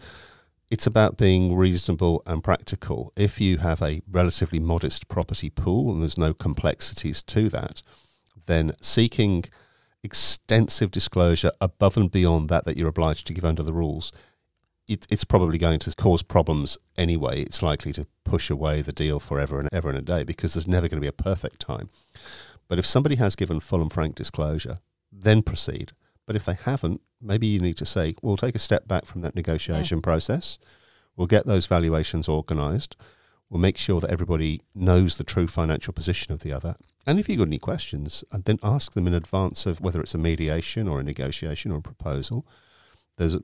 it's 0.70 0.86
about 0.88 1.16
being 1.16 1.54
reasonable 1.56 2.20
and 2.26 2.42
practical. 2.42 3.12
If 3.16 3.40
you 3.40 3.58
have 3.58 3.80
a 3.80 4.02
relatively 4.10 4.58
modest 4.58 5.06
property 5.06 5.50
pool 5.50 5.92
and 5.92 6.02
there's 6.02 6.18
no 6.18 6.34
complexities 6.34 7.22
to 7.22 7.48
that, 7.50 7.82
then 8.48 8.72
seeking 8.80 9.44
extensive 10.02 10.90
disclosure 10.90 11.52
above 11.60 11.96
and 11.96 12.10
beyond 12.10 12.48
that 12.48 12.64
that 12.64 12.76
you're 12.76 12.88
obliged 12.88 13.26
to 13.28 13.32
give 13.32 13.44
under 13.44 13.62
the 13.62 13.72
rules, 13.72 14.10
it, 14.88 15.06
it's 15.10 15.24
probably 15.24 15.58
going 15.58 15.78
to 15.80 15.94
cause 15.94 16.22
problems 16.22 16.78
anyway. 16.96 17.42
It's 17.42 17.62
likely 17.62 17.92
to 17.92 18.06
push 18.24 18.50
away 18.50 18.82
the 18.82 18.92
deal 18.92 19.20
forever 19.20 19.60
and 19.60 19.68
ever 19.72 19.88
and 19.88 19.98
a 19.98 20.02
day 20.02 20.24
because 20.24 20.54
there's 20.54 20.66
never 20.66 20.88
going 20.88 21.00
to 21.00 21.04
be 21.04 21.08
a 21.08 21.12
perfect 21.12 21.60
time. 21.60 21.90
But 22.68 22.78
if 22.78 22.86
somebody 22.86 23.16
has 23.16 23.36
given 23.36 23.60
full 23.60 23.82
and 23.82 23.92
frank 23.92 24.14
disclosure, 24.14 24.80
then 25.12 25.42
proceed. 25.42 25.92
But 26.26 26.36
if 26.36 26.44
they 26.44 26.54
haven't, 26.54 27.00
maybe 27.20 27.46
you 27.46 27.60
need 27.60 27.76
to 27.78 27.86
say, 27.86 28.14
we'll 28.22 28.36
take 28.36 28.54
a 28.54 28.58
step 28.58 28.86
back 28.86 29.06
from 29.06 29.22
that 29.22 29.34
negotiation 29.34 30.02
process. 30.02 30.58
We'll 31.16 31.26
get 31.26 31.46
those 31.46 31.66
valuations 31.66 32.28
organised. 32.28 32.96
We'll 33.50 33.60
make 33.60 33.78
sure 33.78 34.00
that 34.00 34.10
everybody 34.10 34.60
knows 34.74 35.16
the 35.16 35.24
true 35.24 35.46
financial 35.46 35.92
position 35.92 36.32
of 36.32 36.40
the 36.40 36.52
other. 36.52 36.76
And 37.06 37.18
if 37.18 37.28
you've 37.28 37.38
got 37.38 37.46
any 37.46 37.58
questions, 37.58 38.22
uh, 38.30 38.38
then 38.44 38.58
ask 38.62 38.92
them 38.92 39.06
in 39.06 39.14
advance 39.14 39.64
of 39.64 39.80
whether 39.80 40.00
it's 40.00 40.14
a 40.14 40.18
mediation 40.18 40.86
or 40.86 41.00
a 41.00 41.04
negotiation 41.04 41.72
or 41.72 41.78
a 41.78 41.82
proposal. 41.82 42.46
There's 43.16 43.38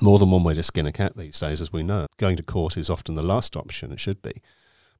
more 0.00 0.18
than 0.18 0.30
one 0.30 0.44
way 0.44 0.54
to 0.54 0.62
skin 0.62 0.86
a 0.86 0.92
cat 0.92 1.16
these 1.16 1.38
days, 1.38 1.60
as 1.60 1.72
we 1.72 1.82
know. 1.82 2.06
Going 2.16 2.36
to 2.36 2.42
court 2.42 2.76
is 2.76 2.88
often 2.88 3.14
the 3.14 3.22
last 3.22 3.56
option, 3.56 3.92
it 3.92 4.00
should 4.00 4.22
be. 4.22 4.40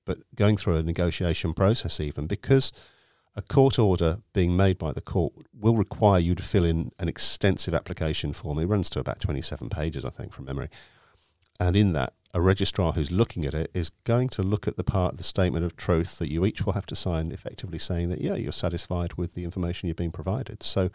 But 0.05 0.19
going 0.35 0.57
through 0.57 0.77
a 0.77 0.83
negotiation 0.83 1.55
process, 1.55 2.01
even 2.01 2.27
because 2.27 2.73
a 3.37 3.43
court 3.43 3.79
order 3.79 4.19
being 4.33 4.57
made 4.57 4.79
by 4.79 4.93
the 4.93 5.01
court 5.01 5.33
will 5.53 5.77
require 5.77 6.19
you 6.19 6.35
to 6.35 6.43
fill 6.43 6.65
in 6.65 6.91
an 6.99 7.09
extensive 7.09 7.75
application 7.75 8.33
form. 8.33 8.59
It 8.59 8.67
runs 8.67 8.91
to 8.91 9.01
about 9.01 9.21
27 9.21 9.69
pages, 9.69 10.05
I 10.05 10.11
think, 10.11 10.33
from 10.33 10.47
memory. 10.47 10.69
And 11.61 11.77
in 11.77 11.93
that, 11.93 12.15
a 12.35 12.41
registrar 12.41 12.93
who's 12.93 13.11
looking 13.11 13.45
at 13.45 13.55
it 13.55 13.71
is 13.73 13.91
going 14.05 14.29
to 14.31 14.43
look 14.43 14.69
at 14.69 14.77
the 14.77 14.85
part 14.85 15.17
the 15.17 15.23
statement 15.23 15.65
of 15.65 15.77
truth 15.77 16.19
that 16.19 16.31
you 16.31 16.45
each 16.45 16.65
will 16.65 16.75
have 16.75 16.87
to 16.87 16.97
sign, 16.97 17.33
effectively 17.33 17.79
saying 17.79 18.11
that, 18.11 18.21
yeah, 18.21 18.35
you're 18.35 18.53
satisfied 18.53 19.15
with 19.15 19.35
the 19.35 19.45
information 19.45 19.89
you've 19.89 19.97
been 19.97 20.13
provided. 20.13 20.63
So 20.63 20.91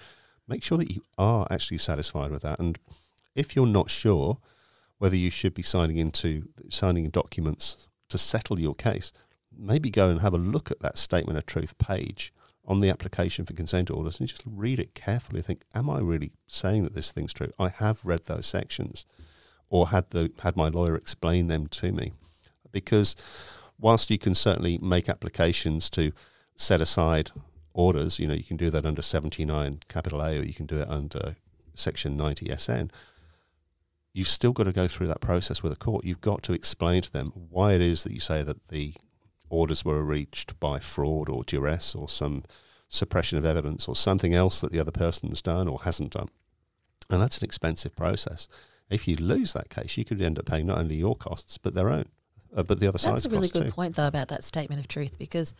make 0.47 0.63
sure 0.63 0.77
that 0.77 0.91
you 0.91 1.01
are 1.17 1.47
actually 1.49 1.79
satisfied 1.79 2.29
with 2.29 2.43
that. 2.43 2.59
And 2.59 2.77
if 3.35 3.55
you're 3.55 3.65
not 3.65 3.89
sure 3.89 4.37
whether 4.99 5.15
you 5.15 5.31
should 5.31 5.53
be 5.53 5.63
signing 5.63 5.97
into 5.97 6.49
signing 6.69 7.09
documents 7.09 7.89
to 8.09 8.17
settle 8.17 8.59
your 8.59 8.75
case, 8.75 9.11
maybe 9.55 9.89
go 9.89 10.09
and 10.09 10.21
have 10.21 10.33
a 10.33 10.37
look 10.37 10.69
at 10.69 10.81
that 10.81 10.97
statement 10.97 11.37
of 11.37 11.45
truth 11.45 11.77
page 11.77 12.31
on 12.65 12.79
the 12.79 12.89
application 12.89 13.45
for 13.45 13.53
consent 13.53 13.91
orders 13.91 14.19
and 14.19 14.29
just 14.29 14.43
read 14.45 14.79
it 14.79 14.93
carefully. 14.93 15.41
Think, 15.41 15.63
am 15.75 15.89
I 15.89 15.99
really 15.99 16.31
saying 16.47 16.83
that 16.83 16.93
this 16.93 17.11
thing's 17.11 17.33
true? 17.33 17.51
I 17.59 17.69
have 17.69 18.05
read 18.05 18.25
those 18.25 18.45
sections, 18.45 19.05
or 19.69 19.89
had 19.89 20.09
the 20.11 20.31
had 20.41 20.55
my 20.55 20.69
lawyer 20.69 20.95
explain 20.95 21.47
them 21.47 21.67
to 21.67 21.91
me, 21.91 22.13
because 22.71 23.15
whilst 23.79 24.09
you 24.09 24.17
can 24.17 24.35
certainly 24.35 24.77
make 24.77 25.09
applications 25.09 25.89
to 25.91 26.11
set 26.55 26.81
aside 26.81 27.31
orders, 27.73 28.19
you 28.19 28.27
know, 28.27 28.33
you 28.33 28.43
can 28.43 28.57
do 28.57 28.69
that 28.69 28.85
under 28.85 29.01
79 29.01 29.79
capital 29.87 30.21
A 30.21 30.37
or 30.37 30.43
you 30.43 30.53
can 30.53 30.67
do 30.67 30.79
it 30.79 30.87
under 30.87 31.35
section 31.73 32.15
90 32.15 32.55
SN 32.55 32.91
you've 34.13 34.29
still 34.29 34.53
got 34.53 34.65
to 34.65 34.71
go 34.71 34.87
through 34.87 35.07
that 35.07 35.21
process 35.21 35.63
with 35.63 35.71
a 35.71 35.75
court. 35.75 36.05
You've 36.05 36.21
got 36.21 36.43
to 36.43 36.53
explain 36.53 37.01
to 37.01 37.11
them 37.11 37.31
why 37.49 37.73
it 37.73 37.81
is 37.81 38.03
that 38.03 38.13
you 38.13 38.19
say 38.19 38.43
that 38.43 38.69
the 38.69 38.93
orders 39.49 39.83
were 39.83 40.03
reached 40.03 40.59
by 40.59 40.79
fraud 40.79 41.29
or 41.29 41.43
duress 41.43 41.95
or 41.95 42.07
some 42.07 42.43
suppression 42.89 43.39
of 43.39 43.45
evidence 43.45 43.87
or 43.87 43.95
something 43.95 44.33
else 44.35 44.61
that 44.61 44.71
the 44.71 44.79
other 44.79 44.91
person's 44.91 45.41
done 45.41 45.67
or 45.67 45.81
hasn't 45.81 46.11
done. 46.11 46.29
And 47.09 47.21
that's 47.21 47.39
an 47.39 47.45
expensive 47.45 47.95
process. 47.95 48.47
If 48.93 49.07
you 49.07 49.15
lose 49.15 49.53
that 49.53 49.69
case, 49.69 49.97
you 49.97 50.05
could 50.05 50.21
end 50.21 50.37
up 50.39 50.45
paying 50.45 50.67
not 50.67 50.77
only 50.77 50.95
your 50.95 51.15
costs 51.15 51.57
but 51.57 51.73
their 51.73 51.89
own, 51.89 52.05
uh, 52.55 52.63
but 52.63 52.79
the 52.79 52.87
other 52.87 52.97
side's 52.97 53.11
costs. 53.11 53.23
That's 53.23 53.33
a 53.33 53.35
really 53.35 53.49
good 53.49 53.69
too. 53.69 53.75
point, 53.75 53.95
though, 53.95 54.07
about 54.07 54.27
that 54.29 54.43
statement 54.43 54.79
of 54.79 54.87
truth 54.87 55.17
because 55.17 55.53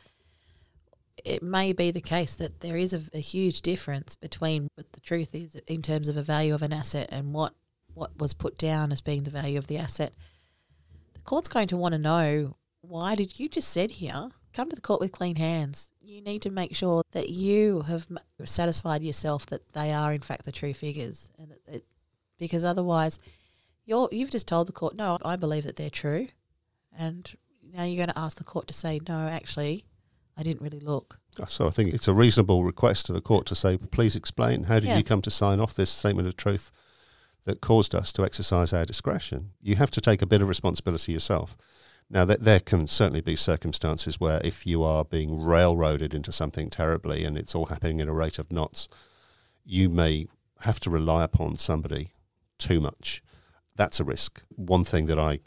it 1.23 1.43
may 1.43 1.73
be 1.73 1.91
the 1.91 2.01
case 2.01 2.35
that 2.35 2.61
there 2.61 2.77
is 2.77 2.93
a, 2.93 3.01
a 3.13 3.19
huge 3.19 3.61
difference 3.61 4.15
between 4.15 4.67
what 4.75 4.91
the 4.93 5.01
truth 5.01 5.33
is 5.35 5.55
in 5.67 5.81
terms 5.81 6.07
of 6.07 6.17
a 6.17 6.23
value 6.23 6.53
of 6.53 6.61
an 6.61 6.73
asset 6.73 7.09
and 7.11 7.33
what, 7.33 7.53
what 7.93 8.17
was 8.19 8.33
put 8.33 8.57
down 8.57 8.91
as 8.91 9.01
being 9.01 9.23
the 9.23 9.31
value 9.31 9.57
of 9.57 9.67
the 9.67 9.77
asset. 9.77 10.13
The 11.13 11.21
court's 11.21 11.49
going 11.49 11.67
to 11.67 11.77
want 11.77 11.93
to 11.93 11.99
know 11.99 12.55
why 12.81 13.15
did 13.15 13.39
you 13.39 13.47
just 13.47 13.69
said 13.69 13.91
here 13.91 14.29
come 14.53 14.69
to 14.69 14.75
the 14.75 14.81
court 14.81 14.99
with 14.99 15.11
clean 15.11 15.37
hands? 15.37 15.91
You 16.01 16.21
need 16.21 16.41
to 16.41 16.49
make 16.49 16.75
sure 16.75 17.03
that 17.11 17.29
you 17.29 17.81
have 17.83 18.07
satisfied 18.43 19.01
yourself 19.01 19.45
that 19.47 19.73
they 19.73 19.91
are 19.93 20.13
in 20.13 20.21
fact 20.21 20.45
the 20.45 20.51
true 20.51 20.73
figures, 20.73 21.31
and 21.39 21.51
that 21.51 21.59
it, 21.67 21.85
because 22.43 22.65
otherwise, 22.65 23.19
you're 23.85 24.09
you've 24.11 24.29
just 24.31 24.47
told 24.49 24.67
the 24.67 24.73
court, 24.73 24.95
no, 24.95 25.17
I 25.23 25.37
believe 25.37 25.63
that 25.63 25.77
they're 25.77 25.89
true, 25.89 26.27
and 26.97 27.33
now 27.73 27.83
you're 27.83 27.95
going 28.05 28.09
to 28.13 28.19
ask 28.19 28.37
the 28.37 28.43
court 28.43 28.67
to 28.67 28.73
say, 28.73 28.99
no, 29.07 29.27
actually, 29.29 29.85
I 30.37 30.43
didn't 30.43 30.61
really 30.61 30.81
look. 30.81 31.19
Uh, 31.41 31.45
so 31.45 31.67
I 31.67 31.69
think 31.69 31.93
it's 31.93 32.07
a 32.07 32.13
reasonable 32.13 32.63
request 32.65 33.09
of 33.09 33.15
a 33.15 33.21
court 33.21 33.45
to 33.47 33.55
say, 33.55 33.77
please 33.77 34.15
explain 34.17 34.65
how 34.65 34.75
did 34.75 34.89
Yeah. 34.89 34.97
you 34.97 35.03
come 35.03 35.21
to 35.21 35.31
sign 35.31 35.59
off 35.61 35.73
this 35.73 35.89
statement 35.89 36.27
of 36.27 36.35
truth 36.35 36.69
that 37.45 37.61
caused 37.61 37.95
us 37.95 38.11
to 38.13 38.23
exercise 38.23 38.73
our 38.73 38.85
discretion? 38.85 39.51
You 39.61 39.75
have 39.77 39.89
to 39.91 40.01
take 40.01 40.21
a 40.21 40.27
bit 40.27 40.41
of 40.41 40.49
responsibility 40.49 41.11
yourself. 41.13 41.55
Now, 42.09 42.25
that 42.25 42.43
there 42.43 42.59
can 42.59 42.87
certainly 42.87 43.21
be 43.21 43.35
circumstances 43.37 44.19
where 44.19 44.41
if 44.43 44.67
you 44.67 44.83
are 44.83 45.05
being 45.05 45.41
railroaded 45.41 46.13
into 46.13 46.31
something 46.31 46.69
terribly 46.69 47.23
and 47.23 47.37
it's 47.37 47.55
all 47.55 47.67
happening 47.67 48.01
at 48.01 48.07
a 48.09 48.13
rate 48.13 48.37
of 48.37 48.51
knots, 48.51 48.89
you 49.65 49.89
may 49.89 50.27
have 50.59 50.79
to 50.81 50.89
rely 50.91 51.23
upon 51.23 51.55
somebody 51.55 52.11
too 52.63 52.79
much. 52.79 53.21
That's 53.75 53.99
a 53.99 54.03
risk. 54.03 54.41
One 54.55 54.83
thing 54.83 55.07
that 55.07 55.19
I 55.19 55.39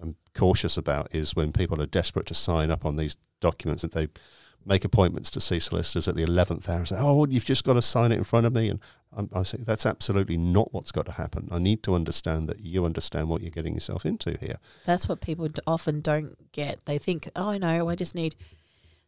am 0.00 0.16
cautious 0.34 0.76
about 0.76 1.14
is 1.14 1.36
when 1.36 1.52
people 1.52 1.80
are 1.80 1.86
desperate 1.86 2.26
to 2.26 2.34
sign 2.34 2.70
up 2.70 2.84
on 2.84 2.96
these 2.96 3.16
documents 3.40 3.82
that 3.82 3.92
they 3.92 4.08
make 4.66 4.84
appointments 4.84 5.30
to 5.30 5.40
see 5.40 5.60
solicitors 5.60 6.08
at 6.08 6.14
the 6.14 6.24
11th 6.24 6.68
hour 6.68 6.78
and 6.78 6.88
say, 6.88 6.96
oh, 6.98 7.26
you've 7.26 7.44
just 7.44 7.64
got 7.64 7.74
to 7.74 7.82
sign 7.82 8.12
it 8.12 8.16
in 8.16 8.24
front 8.24 8.46
of 8.46 8.54
me. 8.54 8.70
And 8.70 8.80
I'm, 9.14 9.28
I 9.34 9.42
say, 9.42 9.58
that's 9.60 9.84
absolutely 9.84 10.36
not 10.36 10.72
what's 10.72 10.92
got 10.92 11.06
to 11.06 11.12
happen. 11.12 11.48
I 11.50 11.58
need 11.58 11.82
to 11.82 11.94
understand 11.94 12.48
that 12.48 12.60
you 12.60 12.84
understand 12.84 13.28
what 13.28 13.42
you're 13.42 13.50
getting 13.50 13.74
yourself 13.74 14.06
into 14.06 14.38
here. 14.40 14.56
That's 14.86 15.08
what 15.08 15.20
people 15.20 15.48
often 15.66 16.00
don't 16.00 16.50
get. 16.52 16.84
They 16.86 16.98
think, 16.98 17.28
oh, 17.36 17.56
no, 17.58 17.88
I 17.88 17.94
just 17.94 18.14
need. 18.14 18.34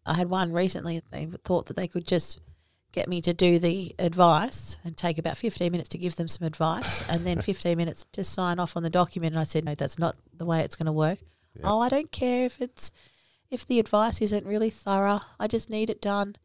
I 0.04 0.14
had 0.14 0.28
one 0.28 0.52
recently, 0.52 1.02
they 1.11 1.26
thought 1.44 1.66
that 1.66 1.76
they 1.76 1.88
could 1.88 2.06
just 2.06 2.38
get 2.96 3.08
me 3.08 3.20
to 3.20 3.34
do 3.34 3.58
the 3.58 3.94
advice 3.98 4.78
and 4.82 4.96
take 4.96 5.18
about 5.18 5.36
15 5.36 5.70
minutes 5.70 5.90
to 5.90 5.98
give 5.98 6.16
them 6.16 6.26
some 6.28 6.46
advice 6.46 7.02
and 7.10 7.26
then 7.26 7.38
15 7.42 7.76
minutes 7.76 8.06
to 8.12 8.24
sign 8.24 8.58
off 8.58 8.74
on 8.74 8.82
the 8.82 8.88
document. 8.90 9.34
And 9.34 9.40
I 9.40 9.44
said, 9.44 9.66
no, 9.66 9.74
that's 9.74 9.98
not 9.98 10.16
the 10.34 10.46
way 10.46 10.60
it's 10.62 10.76
going 10.76 10.86
to 10.86 10.92
work. 10.92 11.18
Yeah. 11.54 11.62
Oh, 11.70 11.80
I 11.80 11.90
don't 11.90 12.10
care 12.10 12.46
if 12.46 12.60
it's 12.60 12.90
if 13.50 13.66
the 13.66 13.78
advice 13.78 14.20
isn't 14.22 14.46
really 14.46 14.70
thorough. 14.70 15.20
I 15.38 15.46
just 15.46 15.68
need 15.70 15.90
it 15.90 16.00
done. 16.00 16.36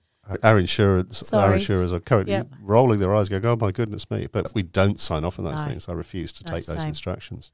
Our 0.43 0.59
insurers, 0.59 1.33
our 1.33 1.55
insurers 1.55 1.91
are 1.93 1.99
currently 2.01 2.33
Yep. 2.33 2.47
rolling 2.61 2.99
their 2.99 3.15
eyes, 3.15 3.27
going, 3.27 3.43
"Oh 3.45 3.55
my 3.55 3.71
goodness 3.71 4.09
me!" 4.11 4.27
But 4.31 4.53
we 4.53 4.61
don't 4.61 4.99
sign 4.99 5.23
off 5.23 5.39
on 5.39 5.45
those 5.45 5.55
No. 5.55 5.65
things. 5.65 5.89
I 5.89 5.93
refuse 5.93 6.31
to 6.33 6.43
No, 6.45 6.51
take 6.51 6.65
those 6.67 6.77
same. 6.77 6.89
instructions. 6.89 7.51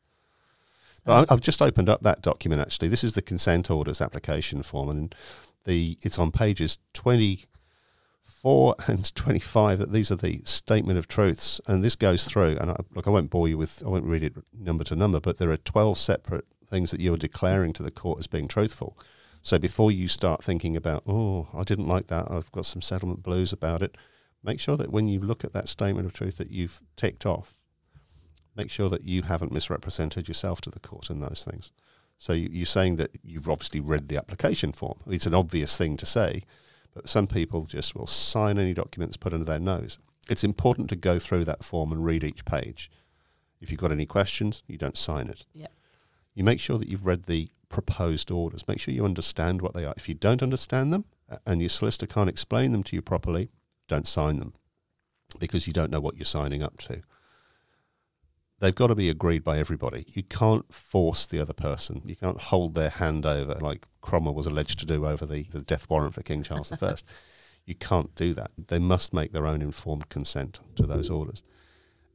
So, 0.98 1.02
But 1.06 1.32
I- 1.32 1.34
I've 1.34 1.40
just 1.42 1.62
opened 1.62 1.88
up 1.88 2.02
that 2.02 2.22
document. 2.22 2.62
Actually, 2.62 2.90
this 2.90 3.04
is 3.06 3.14
the 3.14 3.22
consent 3.22 3.72
orders 3.72 4.02
application 4.02 4.64
form, 4.64 4.90
and 4.90 5.16
the 5.64 5.98
it's 6.02 6.20
on 6.20 6.32
pages 6.32 6.78
twenty 6.94 7.46
four 8.28 8.76
and 8.88 9.14
twenty 9.16 9.40
five. 9.40 9.80
That 9.80 9.92
these 9.92 10.12
are 10.12 10.16
the 10.16 10.42
statement 10.44 11.00
of 11.00 11.08
truths, 11.08 11.60
and 11.68 11.84
this 11.84 11.96
goes 11.96 12.26
through. 12.26 12.58
And 12.58 12.72
I, 12.72 12.76
look, 12.94 13.08
I 13.08 13.12
won't 13.12 13.30
bore 13.30 13.48
you 13.48 13.58
with, 13.58 13.82
I 13.86 13.90
won't 13.90 14.06
read 14.06 14.24
it 14.24 14.36
number 14.54 14.84
to 14.86 14.96
number, 14.96 15.20
but 15.20 15.38
there 15.38 15.52
are 15.52 15.58
twelve 15.58 15.98
separate 15.98 16.46
things 16.70 16.92
that 16.92 17.00
you 17.00 17.14
are 17.14 17.18
declaring 17.18 17.74
to 17.74 17.84
the 17.84 17.92
court 17.92 18.20
as 18.20 18.28
being 18.28 18.48
truthful. 18.48 18.98
So 19.42 19.58
before 19.58 19.92
you 19.92 20.10
start 20.10 20.44
thinking 20.44 20.76
about, 20.76 21.04
oh, 21.08 21.48
I 21.54 21.64
didn't 21.64 21.88
like 21.88 22.08
that, 22.08 22.30
I've 22.30 22.52
got 22.52 22.66
some 22.66 22.82
settlement 22.82 23.24
blues 23.24 23.54
about 23.54 23.82
it, 23.82 23.96
make 24.44 24.60
sure 24.60 24.76
that 24.76 24.92
when 24.92 25.08
you 25.08 25.22
look 25.22 25.46
at 25.46 25.54
that 25.54 25.70
statement 25.70 26.06
of 26.06 26.12
truth 26.12 26.38
that 26.38 26.52
you've 26.52 26.82
ticked 26.98 27.26
off, 27.26 27.56
make 28.58 28.70
sure 28.70 28.90
that 28.90 29.06
you 29.06 29.22
haven't 29.22 29.54
misrepresented 29.54 30.28
yourself 30.28 30.60
to 30.62 30.70
the 30.70 30.82
court 30.82 31.10
in 31.10 31.22
those 31.22 31.46
things. 31.50 31.72
So 32.18 32.34
you, 32.34 32.50
you're 32.52 32.66
saying 32.66 32.98
that 32.98 33.12
you've 33.24 33.48
obviously 33.48 33.80
read 33.80 34.10
the 34.10 34.18
application 34.18 34.74
form. 34.74 35.00
It's 35.08 35.28
an 35.28 35.36
obvious 35.36 35.78
thing 35.78 35.96
to 35.98 36.06
say, 36.06 36.44
some 37.06 37.28
people 37.28 37.66
just 37.66 37.96
will 37.96 38.08
sign 38.08 38.58
any 38.58 38.74
documents 38.74 39.18
put 39.18 39.34
under 39.34 39.46
their 39.46 39.60
nose. 39.60 39.98
It's 40.30 40.44
important 40.44 40.90
to 40.90 40.96
go 40.96 41.20
through 41.20 41.46
that 41.46 41.64
form 41.64 41.92
and 41.92 42.06
read 42.06 42.24
each 42.24 42.46
page. 42.46 42.92
If 43.62 43.72
you've 43.72 43.80
got 43.80 43.92
any 43.92 44.06
questions, 44.06 44.64
you 44.68 44.78
don't 44.78 44.98
sign 44.98 45.28
it. 45.28 45.46
Yep. 45.54 45.72
You 46.36 46.44
make 46.44 46.60
sure 46.60 46.78
that 46.78 46.90
you've 46.90 47.06
read 47.06 47.24
the 47.24 47.50
proposed 47.70 48.30
orders. 48.30 48.68
Make 48.68 48.80
sure 48.80 48.94
you 48.94 49.06
understand 49.06 49.62
what 49.62 49.74
they 49.74 49.86
are. 49.86 49.94
If 49.98 50.08
you 50.08 50.16
don't 50.16 50.44
understand 50.44 50.94
them 50.94 51.06
and 51.46 51.62
your 51.62 51.70
solicitor 51.70 52.08
can't 52.08 52.30
explain 52.30 52.72
them 52.72 52.84
to 52.84 52.96
you 52.96 53.02
properly, 53.02 53.50
don't 53.88 54.08
sign 54.08 54.38
them 54.38 54.54
because 55.40 55.68
you 55.68 55.74
don't 55.74 55.92
know 55.92 56.00
what 56.00 56.16
you're 56.16 56.26
signing 56.26 56.64
up 56.64 56.78
to. 56.80 57.02
They've 58.60 58.74
got 58.74 58.88
to 58.88 58.96
be 58.96 59.10
agreed 59.10 59.44
by 59.44 59.60
everybody. 59.60 60.06
You 60.10 60.24
can't 60.24 60.74
force 60.74 61.28
the 61.28 61.40
other 61.40 61.54
person. 61.54 62.02
You 62.06 62.16
can't 62.16 62.42
hold 62.42 62.74
their 62.74 62.90
hand 62.90 63.26
over 63.26 63.56
like 63.56 63.88
Cromwell 64.02 64.34
was 64.34 64.48
alleged 64.48 64.80
to 64.80 64.86
do 64.86 65.06
over 65.06 65.26
the, 65.26 65.44
the 65.44 65.62
death 65.62 65.88
warrant 65.90 66.16
for 66.16 66.24
King 66.24 66.42
Charles 66.42 66.72
I. 66.72 66.96
You 67.66 67.76
can't 67.76 68.16
do 68.16 68.34
that. 68.34 68.52
They 68.58 68.80
must 68.80 69.14
make 69.14 69.32
their 69.32 69.46
own 69.46 69.62
informed 69.62 70.10
consent 70.10 70.60
to 70.76 70.88
those 70.88 71.10
orders. 71.10 71.44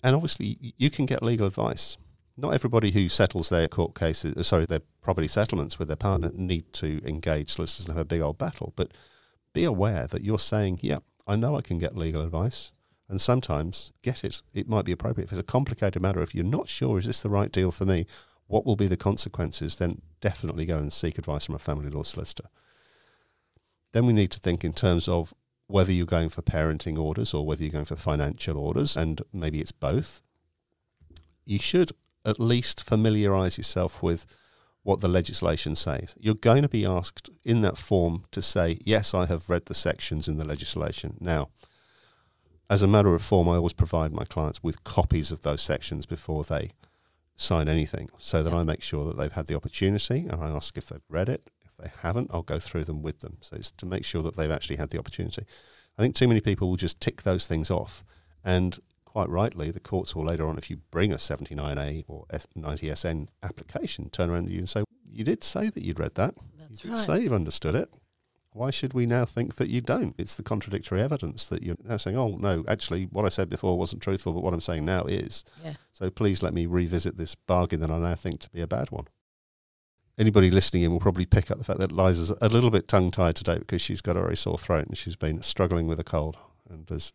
And 0.03 0.17
obviously, 0.17 0.75
you 0.77 0.91
can 0.91 1.07
get 1.07 1.23
legal 1.23 1.47
advice. 1.47 1.97
Not 2.37 2.55
everybody 2.55 2.91
who 2.91 3.09
settles 3.09 3.51
their 3.51 3.69
court 3.69 3.95
cases, 3.95 4.37
uh, 4.37 4.43
sorry, 4.43 4.65
their 4.65 4.81
property 5.03 5.29
settlements 5.29 5.79
with 5.79 5.89
their 5.89 5.97
partner 5.97 6.31
need 6.35 6.73
to 6.75 7.01
engage 7.07 7.51
solicitors 7.51 7.87
and 7.87 7.97
have 7.97 8.07
a 8.07 8.09
big 8.09 8.23
old 8.23 8.39
battle. 8.39 8.73
But 8.75 8.93
be 9.53 9.65
aware 9.65 10.07
that 10.07 10.25
you're 10.25 10.39
saying, 10.39 10.81
yeah, 10.83 11.01
I 11.27 11.37
know 11.37 11.57
I 11.57 11.61
can 11.61 11.79
get 11.79 11.97
legal 11.97 12.23
advice. 12.23 12.73
And 13.13 13.21
sometimes 13.21 13.93
get 14.01 14.25
it. 14.25 14.41
It 14.55 14.71
might 14.71 14.87
be 14.87 14.93
appropriate. 14.93 15.27
If 15.27 15.33
it's 15.33 15.41
a 15.41 15.45
complicated 15.45 16.01
matter, 16.01 16.23
if 16.23 16.35
you're 16.35 16.47
not 16.47 16.67
sure, 16.67 16.99
is 16.99 17.05
this 17.05 17.21
the 17.21 17.29
right 17.29 17.53
deal 17.53 17.71
for 17.71 17.85
me? 17.85 18.07
What 18.47 18.65
will 18.65 18.75
be 18.75 18.87
the 18.87 18.97
consequences? 18.97 19.77
Then 19.77 20.01
definitely 20.23 20.65
go 20.65 20.79
and 20.79 20.91
seek 20.91 21.19
advice 21.19 21.45
from 21.45 21.55
a 21.55 21.59
family 21.59 21.91
law 21.91 22.05
solicitor. 22.05 22.49
Then 23.93 24.07
we 24.07 24.15
need 24.15 24.31
to 24.31 24.41
think 24.41 24.65
in 24.65 24.73
terms 24.73 25.09
of 25.09 25.35
whether 25.67 25.93
you're 25.93 26.07
going 26.07 26.31
for 26.31 26.41
parenting 26.41 26.99
orders 26.99 27.35
or 27.35 27.45
whether 27.45 27.63
you're 27.63 27.71
going 27.71 27.85
for 27.85 27.97
financial 27.97 28.57
orders, 28.57 28.97
and 28.97 29.21
maybe 29.31 29.61
it's 29.61 29.73
both. 29.73 30.23
You 31.45 31.59
should 31.59 31.93
at 32.25 32.41
least 32.41 32.83
familiarise 32.83 33.59
yourself 33.59 34.03
with 34.03 34.25
what 34.85 35.03
the 35.03 35.09
legislation 35.09 35.77
says. 35.77 36.15
You're 36.19 36.35
going 36.35 36.63
to 36.63 36.69
be 36.69 36.87
asked 36.87 37.29
in 37.45 37.61
that 37.61 37.77
form 37.77 38.25
to 38.31 38.41
say, 38.41 38.79
Yes, 38.81 39.13
I 39.13 39.27
have 39.27 39.51
read 39.51 39.67
the 39.67 39.75
sections 39.75 40.29
in 40.29 40.39
the 40.39 40.47
legislation. 40.47 41.19
Now, 41.21 41.51
as 42.71 42.83
a 42.83 42.87
matter 42.89 43.15
of 43.15 43.23
form, 43.23 43.49
I 43.49 43.57
always 43.57 43.73
provide 43.73 44.13
my 44.13 44.25
clients 44.25 44.63
with 44.63 44.85
copies 44.85 45.31
of 45.33 45.43
those 45.43 45.63
sections 45.63 46.07
before 46.07 46.45
they 46.45 46.71
sign 47.37 47.69
anything 47.69 48.09
so 48.19 48.43
that. 48.43 48.53
I 48.53 48.63
make 48.63 48.83
sure 48.83 49.05
that 49.07 49.17
they've 49.17 49.33
had 49.33 49.47
the 49.47 49.55
opportunity 49.57 50.27
and 50.29 50.43
I 50.43 50.49
ask 50.49 50.77
if 50.77 50.87
they've 50.87 51.01
read 51.09 51.29
it. 51.29 51.51
If 51.65 51.73
they 51.79 51.91
haven't, 52.03 52.31
I'll 52.33 52.43
go 52.43 52.59
through 52.59 52.85
them 52.85 53.03
with 53.03 53.21
them. 53.21 53.39
So 53.41 53.57
it's 53.57 53.73
to 53.73 53.87
make 53.87 54.05
sure 54.05 54.23
that 54.23 54.37
they've 54.37 54.51
actually 54.51 54.77
had 54.77 54.91
the 54.91 54.99
opportunity. 54.99 55.45
I 55.99 56.03
think 56.03 56.15
too 56.15 56.29
many 56.29 56.41
people 56.41 56.69
will 56.69 56.77
just 56.77 57.01
tick 57.01 57.23
those 57.23 57.47
things 57.47 57.71
off. 57.71 58.05
And 58.45 58.79
quite 59.05 59.29
rightly, 59.29 59.71
the 59.71 59.81
courts 59.81 60.15
will 60.15 60.25
later 60.25 60.47
on, 60.47 60.57
if 60.59 60.71
you 60.71 60.79
bring 60.91 61.13
a 61.13 61.17
79A 61.17 62.05
or 62.09 62.25
F- 62.31 62.47
90SN 62.57 63.29
application, 63.43 64.09
turn 64.11 64.31
around 64.31 64.47
to 64.47 64.53
you 64.53 64.59
and 64.61 64.69
say, 64.69 64.85
You 65.11 65.25
did 65.25 65.45
say 65.45 65.69
that 65.69 65.83
you'd 65.85 66.01
read 66.01 66.15
that. 66.15 66.35
that's 66.59 66.85
you 66.85 66.91
right. 66.93 66.99
say 66.99 67.21
you've 67.21 67.33
understood 67.33 67.75
it. 67.75 67.91
Why 68.55 68.71
should 68.71 68.93
we 68.93 69.07
now 69.07 69.25
think 69.25 69.57
that 69.57 69.71
you 69.71 69.81
don't? 69.81 70.15
It's 70.19 70.35
the 70.35 70.43
contradictory 70.43 71.01
evidence 71.01 71.47
that 71.47 71.63
you're 71.63 71.77
now 71.85 71.97
saying, 71.97 72.19
oh, 72.19 72.37
no, 72.39 72.65
actually, 72.69 73.05
what 73.05 73.25
I 73.25 73.31
said 73.31 73.49
before 73.49 73.79
wasn't 73.79 74.03
truthful, 74.03 74.35
but 74.35 74.43
what 74.43 74.53
I'm 74.53 74.61
saying 74.61 74.85
now 74.85 75.05
is. 75.05 75.45
Yeah. 75.65 75.75
So 75.91 76.11
please 76.11 76.43
let 76.43 76.53
me 76.53 76.67
revisit 76.67 77.17
this 77.17 77.35
bargain 77.35 77.81
that 77.81 77.91
I 77.91 77.99
now 77.99 78.15
think 78.15 78.41
to 78.41 78.51
be 78.51 78.61
a 78.61 78.67
bad 78.67 78.91
one. 78.91 79.07
Anybody 80.19 80.51
listening 80.51 80.83
in 80.83 80.93
will 80.93 81.01
probably 81.01 81.25
pick 81.25 81.51
up 81.51 81.57
the 81.57 81.65
fact 81.65 81.79
that 81.79 81.91
Liza's 81.91 82.31
a 82.43 82.49
little 82.51 82.71
bit 82.71 82.89
tongue 82.89 83.11
tied 83.11 83.37
today 83.37 83.59
because 83.59 83.81
she's 83.81 84.03
got 84.03 84.17
a 84.19 84.21
very 84.21 84.37
sore 84.37 84.59
throat 84.59 84.87
and 84.87 84.99
she's 84.99 85.17
been 85.17 85.41
struggling 85.41 85.87
with 85.87 85.99
a 85.99 86.05
cold 86.05 86.37
and 86.69 86.87
has 86.91 87.15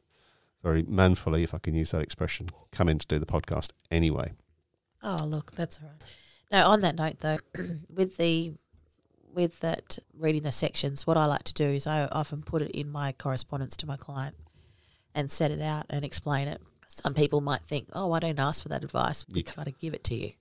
very 0.64 0.82
manfully, 0.84 1.44
if 1.44 1.54
I 1.54 1.60
can 1.60 1.76
use 1.76 1.92
that 1.92 2.02
expression, 2.02 2.50
come 2.72 2.90
in 2.90 2.98
to 2.98 3.08
do 3.08 3.20
the 3.20 3.28
podcast 3.28 3.70
anyway. 3.92 4.34
Oh, 5.04 5.24
look, 5.24 5.52
that's 5.52 5.80
all 5.82 5.90
right. 5.90 6.04
Now, 6.52 6.70
on 6.70 6.82
that 6.82 6.96
note, 6.96 7.20
though, 7.20 7.38
with 7.90 8.18
the 8.18 8.54
with 9.38 9.60
that 9.60 10.00
reading 10.18 10.42
the 10.42 10.52
sections, 10.52 11.06
what 11.06 11.16
I 11.16 11.26
like 11.28 11.44
to 11.44 11.54
do 11.54 11.64
is 11.66 11.86
I 11.86 12.08
often 12.08 12.42
put 12.42 12.64
it 12.64 12.72
in 12.72 12.90
my 12.92 13.12
correspondence 13.12 13.78
to 13.78 13.86
my 13.86 13.96
client 13.96 14.36
and 15.14 15.32
set 15.32 15.52
it 15.52 15.62
out 15.62 15.86
and 15.92 16.04
explain 16.04 16.48
it. 16.48 16.60
Some 16.88 17.14
people 17.14 17.40
might 17.40 17.62
think, 17.62 17.88
"Oh, 17.94 18.12
I 18.14 18.20
don't 18.20 18.40
ask 18.40 18.64
for 18.64 18.70
that 18.70 18.84
advice. 18.84 19.26
We 19.30 19.44
kind 19.44 19.68
of 19.68 19.78
give 19.78 19.94
it 19.94 20.04
to 20.06 20.16
you." 20.16 20.32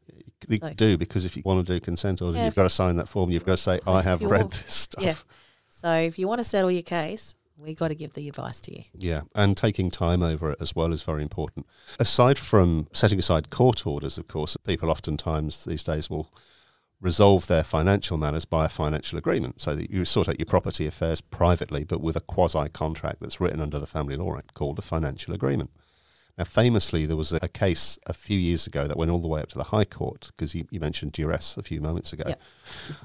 You 0.49 0.59
So- 0.59 0.73
do 0.75 0.97
because 0.97 1.27
if 1.27 1.37
you 1.37 1.43
want 1.45 1.67
to 1.67 1.75
do 1.75 1.79
consent 1.79 2.23
orders, 2.23 2.39
Yeah, 2.39 2.47
you've 2.47 2.55
got 2.55 2.63
to 2.63 2.71
sign 2.71 2.97
that 2.97 3.09
form. 3.09 3.31
You've 3.31 3.45
got 3.45 3.59
to 3.59 3.63
say, 3.63 3.81
I 3.87 4.01
have 4.01 4.23
read 4.23 4.41
want- 4.41 4.53
this 4.55 4.75
stuff. 4.75 5.05
Yeah. 5.05 5.15
So, 5.69 5.93
if 5.93 6.19
you 6.19 6.27
want 6.27 6.39
to 6.41 6.45
settle 6.45 6.71
your 6.71 6.83
case, 6.83 7.35
we've 7.59 7.77
got 7.77 7.89
to 7.89 7.95
give 7.95 8.15
the 8.15 8.27
advice 8.31 8.63
to 8.63 8.75
you. 8.75 8.85
Yeah, 8.95 9.23
and 9.35 9.57
taking 9.59 9.91
time 9.91 10.23
over 10.23 10.53
it 10.53 10.59
as 10.63 10.75
well 10.75 10.91
is 10.95 11.03
very 11.03 11.23
important. 11.23 11.67
Aside 12.01 12.39
from 12.39 12.89
setting 12.95 13.19
aside 13.19 13.51
court 13.51 13.87
orders, 13.87 14.17
of 14.17 14.27
course, 14.27 14.57
people 14.65 14.91
oftentimes 14.91 15.65
these 15.67 15.85
days 15.85 16.09
will 16.09 16.33
resolve 17.01 17.47
their 17.47 17.63
financial 17.63 18.17
matters 18.17 18.45
by 18.45 18.65
a 18.65 18.71
financial 18.71 19.19
agreement 19.19 19.61
so 19.61 19.75
that 19.77 19.91
you 19.91 20.05
sort 20.05 20.29
out 20.29 20.39
your 20.39 20.47
property 20.47 20.87
affairs 20.87 21.21
privately 21.21 21.85
but 21.85 22.01
with 22.01 22.17
a 22.17 22.21
quasi 22.21 22.69
contract 22.71 23.21
that's 23.21 23.41
written 23.41 23.61
under 23.61 23.79
the 23.79 23.87
Family 23.87 24.17
Law 24.17 24.37
Act 24.39 24.55
called 24.55 24.79
a 24.79 24.83
financial 24.83 25.35
agreement. 25.35 25.71
Now, 26.39 26.45
famously, 26.45 27.07
there 27.07 27.17
was 27.17 27.33
a, 27.33 27.39
a 27.43 27.49
case 27.49 27.99
a 28.07 28.13
few 28.13 28.39
years 28.39 28.67
ago 28.67 28.87
that 28.87 28.97
went 28.99 29.11
all 29.11 29.21
the 29.21 29.29
way 29.29 29.41
up 29.41 29.49
to 29.51 29.59
the 29.59 29.65
High 29.65 29.87
Court 29.87 30.31
because 30.35 30.55
you, 30.55 30.67
you 30.71 30.81
mentioned 30.81 31.13
duress 31.13 31.57
a 31.57 31.63
few 31.63 31.81
moments 31.81 32.13
ago, 32.13 32.25
Yep. 32.29 32.43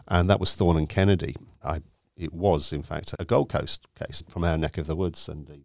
and 0.10 0.30
that 0.30 0.40
was 0.40 0.54
Thorne 0.54 0.78
and 0.78 0.90
Kennedy. 0.90 1.36
I, 1.64 1.80
it 2.18 2.34
was, 2.34 2.74
in 2.74 2.84
fact, 2.84 3.16
a 3.20 3.24
Gold 3.26 3.48
Coast 3.48 3.88
case 3.96 4.22
from 4.30 4.44
our 4.44 4.58
neck 4.58 4.78
of 4.78 4.86
the 4.86 4.98
woods, 4.98 5.30
and 5.30 5.48
the, 5.48 5.62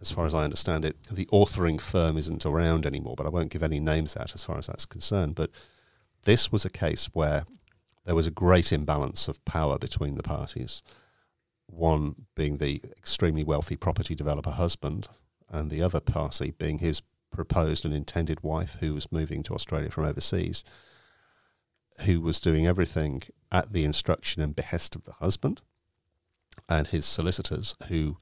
as 0.00 0.10
far 0.10 0.26
as 0.26 0.34
I 0.34 0.42
understand 0.42 0.84
it, 0.84 0.96
the 1.08 1.26
authoring 1.26 1.80
firm 1.80 2.16
isn't 2.16 2.44
around 2.44 2.84
anymore. 2.84 3.14
But 3.16 3.26
I 3.26 3.30
won't 3.30 3.50
give 3.50 3.62
any 3.62 3.78
names 3.78 4.16
out 4.16 4.34
as 4.34 4.42
far 4.42 4.58
as 4.58 4.66
that's 4.66 4.86
concerned. 4.86 5.36
But 5.36 5.50
this 6.26 6.52
was 6.52 6.64
a 6.64 6.70
case 6.70 7.06
where 7.12 7.44
there 8.04 8.14
was 8.14 8.26
a 8.26 8.32
great 8.32 8.72
imbalance 8.72 9.28
of 9.28 9.42
power 9.44 9.78
between 9.78 10.16
the 10.16 10.22
parties. 10.22 10.82
One 11.66 12.26
being 12.34 12.58
the 12.58 12.82
extremely 12.96 13.44
wealthy 13.44 13.76
property 13.76 14.14
developer 14.14 14.50
husband, 14.50 15.08
and 15.48 15.70
the 15.70 15.82
other 15.82 16.00
party 16.00 16.50
being 16.50 16.78
his 16.78 17.00
proposed 17.32 17.84
and 17.84 17.94
intended 17.94 18.42
wife, 18.42 18.76
who 18.80 18.92
was 18.92 19.12
moving 19.12 19.42
to 19.44 19.54
Australia 19.54 19.90
from 19.90 20.04
overseas, 20.04 20.64
who 22.04 22.20
was 22.20 22.40
doing 22.40 22.66
everything 22.66 23.22
at 23.52 23.72
the 23.72 23.84
instruction 23.84 24.42
and 24.42 24.56
behest 24.56 24.96
of 24.96 25.04
the 25.04 25.12
husband 25.12 25.62
and 26.68 26.88
his 26.88 27.06
solicitors, 27.06 27.76
who 27.88 28.16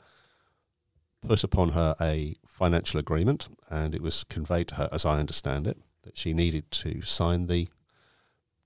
put 1.26 1.42
upon 1.42 1.70
her 1.70 1.94
a 2.00 2.34
financial 2.46 3.00
agreement, 3.00 3.48
and 3.70 3.94
it 3.94 4.02
was 4.02 4.24
conveyed 4.24 4.68
to 4.68 4.74
her, 4.74 4.88
as 4.92 5.06
I 5.06 5.18
understand 5.18 5.66
it, 5.66 5.78
that 6.02 6.18
she 6.18 6.34
needed 6.34 6.70
to 6.70 7.00
sign 7.00 7.46
the 7.46 7.68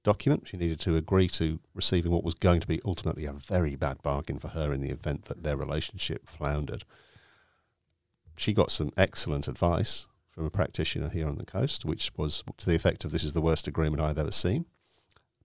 document. 0.05 0.49
She 0.49 0.57
needed 0.57 0.81
to 0.81 0.97
agree 0.97 1.29
to 1.29 1.61
receiving 1.75 2.13
what 2.13 2.25
was 2.25 2.35
going 2.35 2.61
to 2.61 2.67
be 2.67 2.81
ultimately 2.85 3.25
a 3.25 3.33
very 3.33 3.77
bad 3.77 4.03
bargain 4.03 4.39
for 4.39 4.49
her 4.49 4.73
in 4.73 4.81
the 4.81 4.91
event 4.91 5.27
that 5.27 5.43
their 5.43 5.57
relationship 5.57 6.29
floundered. 6.29 6.85
She 8.37 8.53
got 8.53 8.71
some 8.71 8.93
excellent 8.97 9.49
advice 9.49 10.07
from 10.31 10.45
a 10.45 10.51
practitioner 10.51 11.09
here 11.09 11.27
on 11.27 11.37
the 11.37 11.45
coast, 11.45 11.85
which 11.85 12.13
was 12.17 12.45
to 12.59 12.67
the 12.67 12.77
effect 12.77 13.05
of 13.05 13.11
this 13.11 13.25
is 13.25 13.33
the 13.33 13.41
worst 13.41 13.67
agreement 13.67 14.01
I've 14.01 14.19
ever 14.19 14.31
seen. 14.31 14.67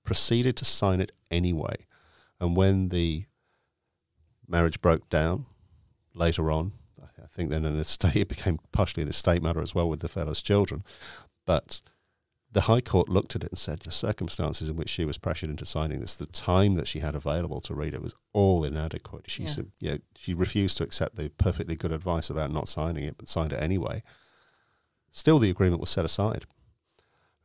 Proceeded 0.03 0.55
to 0.57 0.65
sign 0.65 1.01
it 1.01 1.11
anyway. 1.31 1.87
And 2.39 2.55
when 2.55 2.89
the 2.89 3.25
marriage 4.47 4.81
broke 4.81 5.09
down 5.09 5.45
later 6.13 6.51
on, 6.51 6.73
I 7.01 7.27
think 7.27 7.49
then 7.49 7.65
an 7.65 7.77
estate, 7.77 8.15
it 8.15 8.27
became 8.27 8.59
partially 8.71 9.03
an 9.03 9.09
estate 9.09 9.41
matter 9.41 9.61
as 9.61 9.73
well 9.73 9.89
with 9.89 10.01
the 10.01 10.09
fellow's 10.09 10.41
children. 10.41 10.83
But 11.45 11.81
the 12.53 12.61
High 12.61 12.81
Court 12.81 13.09
looked 13.09 13.35
at 13.35 13.43
it 13.43 13.49
and 13.49 13.57
said 13.57 13.79
the 13.79 13.91
circumstances 13.91 14.69
in 14.69 14.75
which 14.75 14.89
she 14.89 15.05
was 15.05 15.17
pressured 15.17 15.49
into 15.49 15.65
signing 15.65 15.99
this, 15.99 16.15
the 16.15 16.27
time 16.27 16.75
that 16.75 16.87
she 16.87 16.99
had 16.99 17.15
available 17.15 17.59
to 17.61 17.73
read 17.73 17.93
it 17.93 18.01
was 18.01 18.13
all 18.31 18.63
inadequate. 18.63 19.29
She 19.29 19.43
Yeah. 19.43 19.49
said, 19.49 19.71
yeah, 19.79 19.97
she 20.15 20.33
refused 20.33 20.77
to 20.77 20.83
accept 20.83 21.15
the 21.15 21.29
perfectly 21.29 21.75
good 21.75 21.91
advice 21.91 22.29
about 22.29 22.51
not 22.51 22.67
signing 22.67 23.03
it, 23.05 23.17
but 23.17 23.27
signed 23.27 23.53
it 23.53 23.59
anyway. 23.61 24.03
Still, 25.11 25.39
the 25.39 25.49
agreement 25.49 25.81
was 25.81 25.89
set 25.89 26.05
aside, 26.05 26.45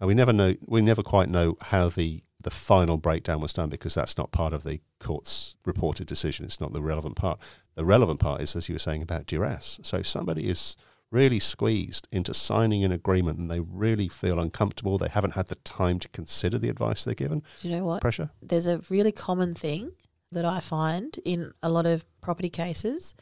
and 0.01 0.09
we 0.09 0.15
never 0.15 0.33
know. 0.33 0.55
We 0.67 0.81
never 0.81 1.03
quite 1.03 1.29
know 1.29 1.57
how 1.61 1.89
the 1.89 2.23
the 2.45 2.51
final 2.51 2.99
breakdown 2.99 3.41
was 3.41 3.53
done 3.53 3.69
because 3.69 3.95
that's 3.95 4.17
not 4.17 4.31
part 4.31 4.53
of 4.53 4.63
the 4.63 4.81
court's 5.01 5.57
reported 5.65 6.07
decision. 6.07 6.45
It's 6.45 6.61
not 6.61 6.73
the 6.73 6.81
relevant 6.81 7.17
part. 7.17 7.41
The 7.75 7.85
relevant 7.85 8.21
part 8.21 8.41
is, 8.41 8.55
as 8.55 8.69
you 8.69 8.77
were 8.77 8.79
saying, 8.79 9.03
about 9.03 9.27
duress. 9.27 9.81
So 9.83 9.97
if 9.99 10.07
somebody 10.07 10.49
is 10.49 10.77
really 11.11 11.39
squeezed 11.39 12.07
into 12.13 12.35
signing 12.35 12.85
an 12.85 12.93
agreement 12.93 13.39
and 13.39 13.51
they 13.51 13.61
really 13.61 14.09
feel 14.09 14.39
uncomfortable, 14.39 14.99
they 14.99 15.09
haven't 15.09 15.33
had 15.35 15.47
the 15.47 15.55
time 15.57 15.99
to 16.01 16.09
consider 16.09 16.59
the 16.59 16.69
advice 16.69 17.05
they're 17.05 17.15
given, 17.15 17.43
Do 17.63 17.69
you 17.69 17.77
know 17.77 17.85
what? 17.85 18.01
pressure. 18.03 18.31
There's 18.43 18.67
a 18.67 18.81
really 18.91 19.13
common 19.13 19.55
thing 19.55 19.93
that 20.33 20.45
I 20.45 20.61
find 20.61 21.19
in 21.25 21.53
a 21.63 21.71
lot 21.71 21.87
of 21.87 22.05
property 22.21 22.51
cases 22.51 23.15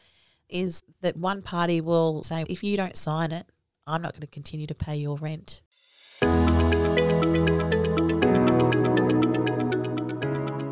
is 0.49 0.81
that 1.01 1.15
one 1.17 1.41
party 1.41 1.81
will 1.81 2.23
say, 2.23 2.43
if 2.49 2.63
you 2.63 2.75
don't 2.77 2.97
sign 2.97 3.31
it, 3.31 3.47
I'm 3.85 4.01
not 4.01 4.13
going 4.13 4.21
to 4.21 4.27
continue 4.27 4.67
to 4.67 4.75
pay 4.75 4.95
your 4.97 5.17
rent. 5.17 5.61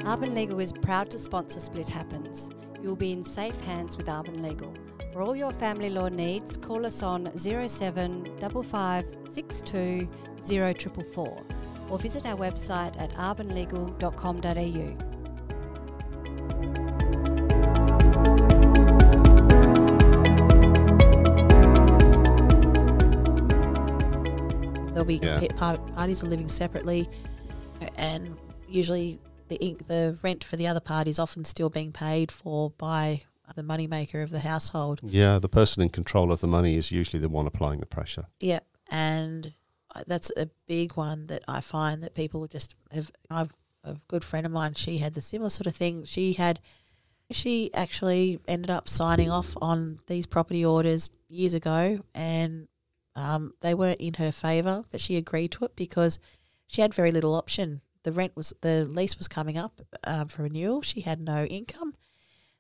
Arbon 0.06 0.34
Legal 0.34 0.60
is 0.60 0.72
proud 0.72 1.10
to 1.12 1.18
sponsor 1.18 1.60
Split 1.60 1.90
Happens. 1.90 2.50
You 2.82 2.90
will 2.90 2.96
be 2.96 3.12
in 3.12 3.24
safe 3.24 3.60
hands 3.62 3.98
with 3.98 4.08
Arbon 4.08 4.42
Legal. 4.42 4.74
For 5.16 5.22
all 5.22 5.34
your 5.34 5.54
family 5.54 5.90
law 5.90 6.10
needs, 6.10 6.58
call 6.58 6.86
us 6.86 7.02
on 7.02 7.32
07 7.38 8.38
5562 8.42 10.10
0444 10.44 11.44
or 11.90 12.00
visit 12.00 12.26
our 12.26 12.36
website 12.36 13.00
at 13.00 13.12
arbonlegal.com.au. 13.12 14.42
There'll 24.92 25.06
be 25.06 25.20
Yeah. 25.24 25.48
parties 25.56 26.26
are 26.26 26.28
living 26.28 26.50
separately, 26.50 27.10
and 27.96 28.36
usually 28.68 29.22
the 29.48 29.56
ink, 29.64 29.88
the 29.88 30.18
rent 30.22 30.44
for 30.44 30.58
the 30.58 30.68
other 30.68 30.82
party 30.82 31.10
is 31.10 31.20
often 31.20 31.46
still 31.46 31.70
being 31.70 31.94
paid 31.94 32.34
for 32.34 32.72
by 32.72 33.22
the 33.56 33.64
moneymaker 33.64 34.24
of 34.24 34.30
the 34.30 34.40
household. 34.40 35.00
Yeah, 35.04 35.40
the 35.40 35.50
person 35.50 35.84
in 35.84 35.90
control 35.90 36.32
of 36.32 36.42
the 36.42 36.48
money 36.48 36.78
is 36.78 36.92
usually 36.92 37.20
the 37.20 37.30
one 37.30 37.48
applying 37.48 37.80
the 37.80 37.86
pressure. 37.86 38.26
Yeah, 38.40 38.60
and 38.90 39.54
that's 40.08 40.32
a 40.36 40.50
big 40.68 40.94
one 40.94 41.28
that 41.28 41.44
I 41.48 41.62
find 41.62 42.02
that 42.04 42.14
people 42.14 42.48
just 42.48 42.76
have. 42.92 43.12
I've 43.30 43.52
a 43.86 43.98
good 44.08 44.24
friend 44.24 44.46
of 44.46 44.52
mine. 44.52 44.74
She 44.74 44.98
had 44.98 45.14
the 45.14 45.22
similar 45.22 45.50
sort 45.50 45.68
of 45.68 45.76
thing. 45.76 46.04
She 46.04 46.34
had. 46.34 46.60
She 47.32 47.74
actually 47.74 48.40
ended 48.48 48.70
up 48.70 48.88
signing 48.88 49.32
off 49.32 49.56
on 49.60 50.00
these 50.06 50.28
property 50.28 50.64
orders 50.64 51.10
years 51.28 51.56
ago, 51.56 52.02
and 52.14 52.68
um, 53.16 53.54
they 53.62 53.74
weren't 53.74 54.00
in 54.00 54.16
her 54.16 54.32
favour, 54.32 54.84
but 54.92 55.02
she 55.02 55.16
agreed 55.16 55.52
to 55.54 55.66
it 55.66 55.76
because 55.76 56.20
she 56.68 56.82
had 56.82 56.94
very 56.94 57.12
little 57.12 57.34
option. 57.34 57.82
The 58.04 58.12
rent 58.12 58.36
was 58.36 58.54
the 58.62 58.86
lease 58.86 59.18
was 59.18 59.28
coming 59.28 59.58
up 59.58 59.82
um, 60.04 60.28
for 60.28 60.44
renewal. 60.44 60.84
She 60.84 61.02
had 61.02 61.20
no 61.20 61.46
income. 61.46 61.96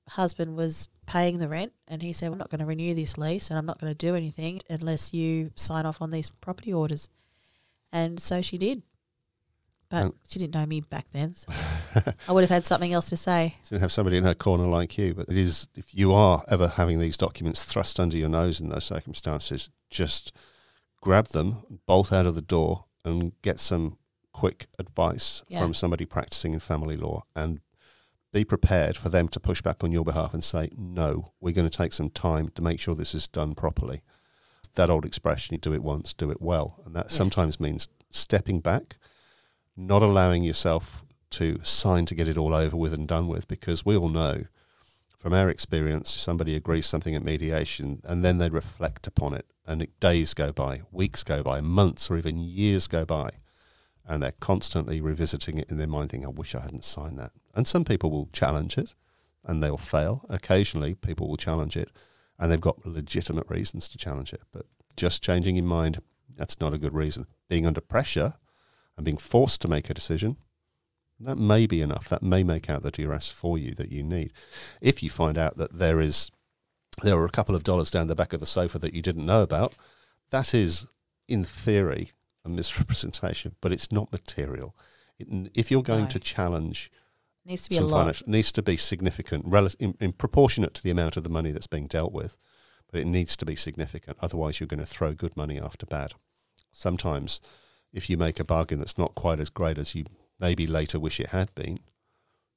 Husband 0.09 0.55
was 0.55 0.87
paying 1.07 1.39
the 1.39 1.47
rent, 1.47 1.73
and 1.87 2.01
he 2.01 2.13
said, 2.13 2.31
"I'm 2.31 2.37
not 2.37 2.49
going 2.49 2.59
to 2.59 2.65
renew 2.65 2.93
this 2.93 3.17
lease, 3.17 3.49
and 3.49 3.57
I'm 3.57 3.65
not 3.65 3.79
going 3.79 3.91
to 3.91 3.97
do 3.97 4.15
anything 4.15 4.61
unless 4.69 5.13
you 5.13 5.51
sign 5.55 5.85
off 5.85 6.01
on 6.01 6.11
these 6.11 6.29
property 6.29 6.71
orders." 6.73 7.09
And 7.91 8.19
so 8.19 8.41
she 8.41 8.57
did, 8.57 8.83
but 9.89 10.03
And- 10.03 10.13
she 10.27 10.37
didn't 10.39 10.53
know 10.53 10.65
me 10.65 10.81
back 10.81 11.07
then. 11.11 11.33
So 11.35 11.51
I 12.27 12.31
would 12.31 12.41
have 12.43 12.49
had 12.49 12.65
something 12.65 12.91
else 12.93 13.09
to 13.09 13.17
say. 13.17 13.55
to 13.69 13.79
have 13.79 13.91
somebody 13.91 14.17
in 14.17 14.23
her 14.25 14.35
corner 14.35 14.67
like 14.67 14.97
you. 14.97 15.13
But 15.13 15.29
it 15.29 15.37
is, 15.37 15.69
if 15.75 15.95
you 15.95 16.13
are 16.13 16.43
ever 16.49 16.67
having 16.67 16.99
these 16.99 17.17
documents 17.17 17.63
thrust 17.63 17.99
under 17.99 18.17
your 18.17 18.29
nose 18.29 18.59
in 18.59 18.69
those 18.69 18.83
circumstances, 18.85 19.69
just 19.89 20.31
grab 21.01 21.27
them, 21.29 21.79
bolt 21.85 22.11
out 22.11 22.25
of 22.25 22.35
the 22.35 22.41
door, 22.41 22.85
and 23.03 23.33
get 23.41 23.59
some 23.59 23.97
quick 24.33 24.67
advice 24.77 25.43
Yeah. 25.47 25.59
from 25.61 25.73
somebody 25.73 26.05
practicing 26.05 26.53
in 26.53 26.59
family 26.59 26.97
law 26.97 27.23
and 27.35 27.61
be 28.35 28.43
prepared 28.43 28.97
for 28.97 29.07
them 29.07 29.29
to 29.29 29.39
push 29.39 29.61
back 29.61 29.81
on 29.81 29.93
your 29.93 30.03
behalf 30.03 30.33
and 30.33 30.43
say, 30.43 30.67
no, 30.77 31.31
we're 31.39 31.53
going 31.53 31.69
to 31.69 31.77
take 31.77 31.93
some 31.93 32.09
time 32.09 32.49
to 32.49 32.61
make 32.61 32.81
sure 32.81 32.93
this 32.93 33.15
is 33.15 33.29
done 33.29 33.55
properly. 33.55 34.01
That 34.73 34.89
old 34.89 35.05
expression, 35.05 35.53
you 35.53 35.57
do 35.57 35.73
it 35.73 35.81
once, 35.81 36.13
do 36.13 36.29
it 36.29 36.41
well. 36.41 36.81
And 36.85 36.93
that 36.95 37.05
Yeah. 37.05 37.17
sometimes 37.17 37.61
means 37.61 37.87
stepping 38.11 38.59
back, 38.59 38.97
not 39.77 40.01
allowing 40.01 40.43
yourself 40.43 41.05
to 41.29 41.61
sign 41.63 42.05
to 42.07 42.15
get 42.15 42.27
it 42.27 42.35
all 42.37 42.53
over 42.53 42.75
with 42.75 42.93
and 42.93 43.07
done 43.07 43.29
with, 43.29 43.47
because 43.47 43.85
we 43.85 43.95
all 43.95 44.09
know 44.09 44.43
from 45.17 45.31
our 45.33 45.49
experience, 45.49 46.11
somebody 46.11 46.55
agrees 46.55 46.87
something 46.87 47.15
at 47.15 47.23
mediation 47.23 48.01
and 48.03 48.23
then 48.23 48.37
they 48.37 48.49
reflect 48.49 49.07
upon 49.07 49.33
it, 49.33 49.45
and 49.65 49.87
days 50.01 50.33
go 50.33 50.51
by, 50.51 50.81
weeks 50.91 51.23
go 51.23 51.41
by, 51.41 51.61
months 51.61 52.11
or 52.11 52.17
even 52.17 52.37
years 52.39 52.87
go 52.87 53.05
by, 53.05 53.29
and 54.07 54.21
they're 54.21 54.33
constantly 54.39 55.01
revisiting 55.01 55.57
it 55.57 55.69
in 55.69 55.77
their 55.77 55.87
mind, 55.87 56.11
thinking, 56.11 56.27
I 56.27 56.31
wish 56.31 56.55
I 56.55 56.61
hadn't 56.61 56.85
signed 56.85 57.17
that. 57.19 57.31
And 57.55 57.67
some 57.67 57.85
people 57.85 58.11
will 58.11 58.29
challenge 58.31 58.77
it 58.77 58.93
and 59.43 59.61
they'll 59.61 59.77
fail. 59.77 60.25
Occasionally, 60.29 60.95
people 60.95 61.27
will 61.27 61.37
challenge 61.37 61.75
it 61.75 61.89
and 62.37 62.51
they've 62.51 62.61
got 62.61 62.85
legitimate 62.85 63.49
reasons 63.49 63.87
to 63.89 63.97
challenge 63.97 64.33
it. 64.33 64.41
But 64.51 64.65
just 64.95 65.23
changing 65.23 65.55
your 65.55 65.65
mind, 65.65 66.01
that's 66.35 66.59
not 66.59 66.73
a 66.73 66.77
good 66.77 66.93
reason. 66.93 67.27
Being 67.49 67.65
under 67.65 67.81
pressure 67.81 68.35
and 68.97 69.05
being 69.05 69.17
forced 69.17 69.61
to 69.61 69.67
make 69.67 69.89
a 69.89 69.93
decision, 69.93 70.37
that 71.19 71.37
may 71.37 71.65
be 71.65 71.81
enough. 71.81 72.09
That 72.09 72.21
may 72.21 72.43
make 72.43 72.69
out 72.69 72.83
the 72.83 72.91
duress 72.91 73.29
for 73.29 73.57
you 73.57 73.73
that 73.75 73.91
you 73.91 74.03
need. 74.03 74.33
If 74.81 75.01
you 75.01 75.09
find 75.09 75.37
out 75.37 75.57
that 75.57 75.77
there 75.77 76.01
is 76.01 76.29
there 77.03 77.17
are 77.17 77.25
a 77.25 77.29
couple 77.29 77.55
of 77.55 77.63
dollars 77.63 77.91
down 77.91 78.07
the 78.07 78.15
back 78.15 78.33
of 78.33 78.39
the 78.39 78.45
sofa 78.45 78.79
that 78.79 78.93
you 78.93 79.01
didn't 79.01 79.25
know 79.25 79.41
about, 79.41 79.75
that 80.29 80.53
is, 80.53 80.87
in 81.27 81.43
theory, 81.43 82.11
a 82.45 82.49
misrepresentation, 82.49 83.55
but 83.61 83.71
it's 83.71 83.91
not 83.91 84.11
material. 84.11 84.75
It, 85.17 85.51
if 85.53 85.71
you're 85.71 85.81
going 85.83 86.03
No. 86.03 86.09
to 86.09 86.19
challenge 86.19 86.91
needs 87.45 87.63
to 87.63 87.69
be 87.69 87.77
a 87.77 87.81
lot. 87.81 88.27
needs 88.27 88.51
to 88.53 88.61
be 88.61 88.77
significant, 88.77 89.45
rel- 89.45 89.69
in, 89.79 89.95
in 89.99 90.13
proportionate 90.13 90.73
to 90.75 90.83
the 90.83 90.89
amount 90.89 91.17
of 91.17 91.23
the 91.23 91.29
money 91.29 91.51
that's 91.51 91.67
being 91.67 91.87
dealt 91.87 92.11
with, 92.13 92.37
but 92.91 92.99
it 92.99 93.05
needs 93.05 93.35
to 93.37 93.45
be 93.45 93.55
significant. 93.55 94.17
Otherwise, 94.21 94.59
you're 94.59 94.67
going 94.67 94.79
to 94.79 94.85
throw 94.85 95.13
good 95.13 95.35
money 95.35 95.59
after 95.59 95.85
bad. 95.85 96.13
Sometimes, 96.71 97.41
if 97.93 98.09
you 98.09 98.17
make 98.17 98.39
a 98.39 98.43
bargain 98.43 98.79
that's 98.79 98.97
not 98.97 99.15
quite 99.15 99.39
as 99.39 99.49
great 99.49 99.77
as 99.77 99.95
you 99.95 100.05
maybe 100.39 100.67
later 100.67 100.99
wish 100.99 101.19
it 101.19 101.27
had 101.27 101.53
been, 101.55 101.79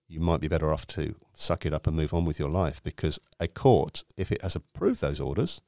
you 0.08 0.20
might 0.20 0.40
be 0.40 0.48
better 0.48 0.72
off 0.72 0.86
to 0.86 1.14
suck 1.34 1.66
it 1.66 1.74
up 1.74 1.86
and 1.86 1.94
move 1.94 2.14
on 2.14 2.24
with 2.24 2.38
your 2.38 2.48
life 2.48 2.82
because 2.82 3.20
a 3.38 3.46
court, 3.46 4.04
if 4.16 4.32
it 4.32 4.42
has 4.42 4.56
approved 4.56 5.00
those 5.00 5.20
orders, 5.20 5.60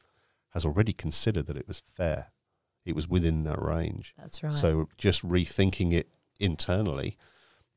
has 0.55 0.65
already 0.65 0.93
considered 0.95 1.47
that 1.47 1.57
it 1.59 1.69
was 1.69 1.83
fair. 1.95 2.33
It 2.85 2.95
was 2.95 3.09
within 3.09 3.45
that 3.45 3.61
range. 3.61 4.15
That's 4.19 4.43
right. 4.43 4.53
So 4.53 4.89
just 4.97 5.27
rethinking 5.27 5.93
it 5.93 6.09
internally, 6.39 7.17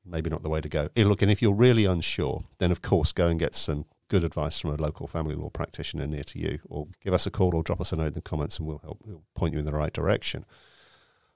maybe 0.06 0.30
not 0.30 0.44
the 0.44 0.50
way 0.50 0.62
to 0.62 0.70
go. 0.70 0.90
Look, 0.96 1.22
and 1.22 1.30
if 1.32 1.42
you're 1.42 1.54
really 1.54 1.86
unsure, 1.86 2.44
then 2.58 2.72
of 2.72 2.82
course 2.82 3.12
go 3.12 3.28
and 3.28 3.40
get 3.40 3.54
some 3.56 3.86
good 4.08 4.24
advice 4.24 4.60
from 4.60 4.72
a 4.72 4.76
local 4.76 5.08
family 5.08 5.36
law 5.36 5.50
practitioner 5.50 6.06
near 6.08 6.24
to 6.24 6.40
you, 6.40 6.60
or 6.70 6.88
give 7.04 7.14
us 7.14 7.26
a 7.26 7.32
call 7.32 7.56
or 7.56 7.64
drop 7.64 7.82
us 7.82 7.92
a 7.92 7.96
note 7.96 8.08
in 8.08 8.14
the 8.14 8.22
comments, 8.22 8.60
and 8.60 8.68
we'll 8.68 8.80
help 8.80 9.00
we'll 9.04 9.24
point 9.36 9.54
you 9.54 9.60
in 9.60 9.66
the 9.66 9.74
right 9.74 9.94
direction. 9.94 10.46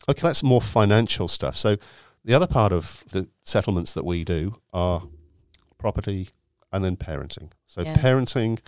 Okay, 0.07 0.21
that's 0.21 0.43
more 0.43 0.61
financial 0.61 1.27
stuff. 1.27 1.57
So 1.57 1.77
the 2.23 2.33
other 2.33 2.47
part 2.47 2.71
of 2.71 3.03
the 3.11 3.29
settlements 3.43 3.93
that 3.93 4.05
we 4.05 4.23
do 4.23 4.55
are 4.73 5.03
property 5.77 6.29
and 6.71 6.83
then 6.83 6.97
parenting. 6.97 7.51
So 7.65 7.81
Yeah. 7.81 7.95
parenting, 7.95 8.59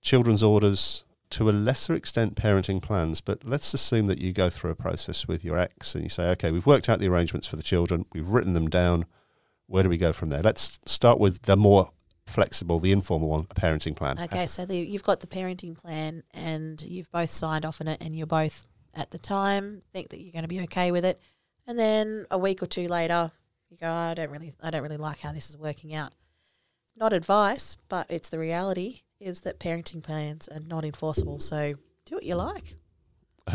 children's 0.00 0.42
orders, 0.42 1.04
to 1.30 1.50
a 1.50 1.52
lesser 1.52 1.94
extent 1.94 2.36
parenting 2.36 2.80
plans, 2.80 3.20
but 3.20 3.44
let's 3.44 3.74
assume 3.74 4.06
that 4.06 4.18
you 4.18 4.32
go 4.32 4.48
through 4.48 4.70
a 4.70 4.76
process 4.76 5.26
with 5.26 5.44
your 5.44 5.58
ex 5.58 5.94
and 5.94 6.04
you 6.04 6.10
say, 6.10 6.28
okay, 6.30 6.50
we've 6.50 6.66
worked 6.66 6.88
out 6.88 7.00
the 7.00 7.08
arrangements 7.08 7.46
for 7.46 7.56
the 7.56 7.62
children, 7.62 8.06
we've 8.12 8.28
written 8.28 8.52
them 8.52 8.68
down. 8.68 9.06
Where 9.66 9.82
do 9.82 9.88
we 9.88 9.96
go 9.96 10.12
from 10.12 10.28
there? 10.28 10.42
Let's 10.42 10.78
start 10.86 11.18
with 11.18 11.42
the 11.42 11.56
more 11.56 11.90
flexible, 12.26 12.78
the 12.78 12.92
informal 12.92 13.28
one, 13.28 13.46
a 13.50 13.54
parenting 13.54 13.96
plan. 13.96 14.18
Okay, 14.18 14.46
so 14.46 14.64
the, 14.64 14.76
you've 14.76 15.02
got 15.02 15.20
the 15.20 15.26
parenting 15.26 15.76
plan 15.76 16.22
and 16.32 16.80
you've 16.82 17.10
both 17.10 17.30
signed 17.30 17.64
off 17.64 17.80
on 17.80 17.88
it 17.88 18.00
and 18.00 18.16
you're 18.16 18.26
both 18.26 18.68
at 18.94 19.10
the 19.10 19.18
time 19.18 19.80
think 19.92 20.10
that 20.10 20.20
you're 20.20 20.32
going 20.32 20.42
to 20.42 20.48
be 20.48 20.60
okay 20.62 20.92
with 20.92 21.04
it. 21.04 21.20
And 21.66 21.78
then 21.78 22.26
a 22.30 22.38
week 22.38 22.62
or 22.62 22.66
two 22.66 22.86
later, 22.86 23.32
you 23.70 23.76
go, 23.76 23.90
I 23.90 24.14
don't 24.14 24.30
really, 24.30 24.54
I 24.62 24.70
don't 24.70 24.82
really 24.82 24.96
like 24.96 25.18
how 25.18 25.32
this 25.32 25.50
is 25.50 25.56
working 25.56 25.94
out. 25.94 26.12
Not 26.96 27.12
advice, 27.12 27.76
but 27.88 28.06
it's 28.08 28.28
the 28.28 28.38
reality 28.38 29.02
is 29.20 29.42
that 29.42 29.58
parenting 29.58 30.02
plans 30.02 30.48
are 30.48 30.60
not 30.60 30.84
enforceable. 30.84 31.40
So 31.40 31.74
do 32.04 32.14
what 32.14 32.24
you 32.24 32.34
like. 32.34 32.74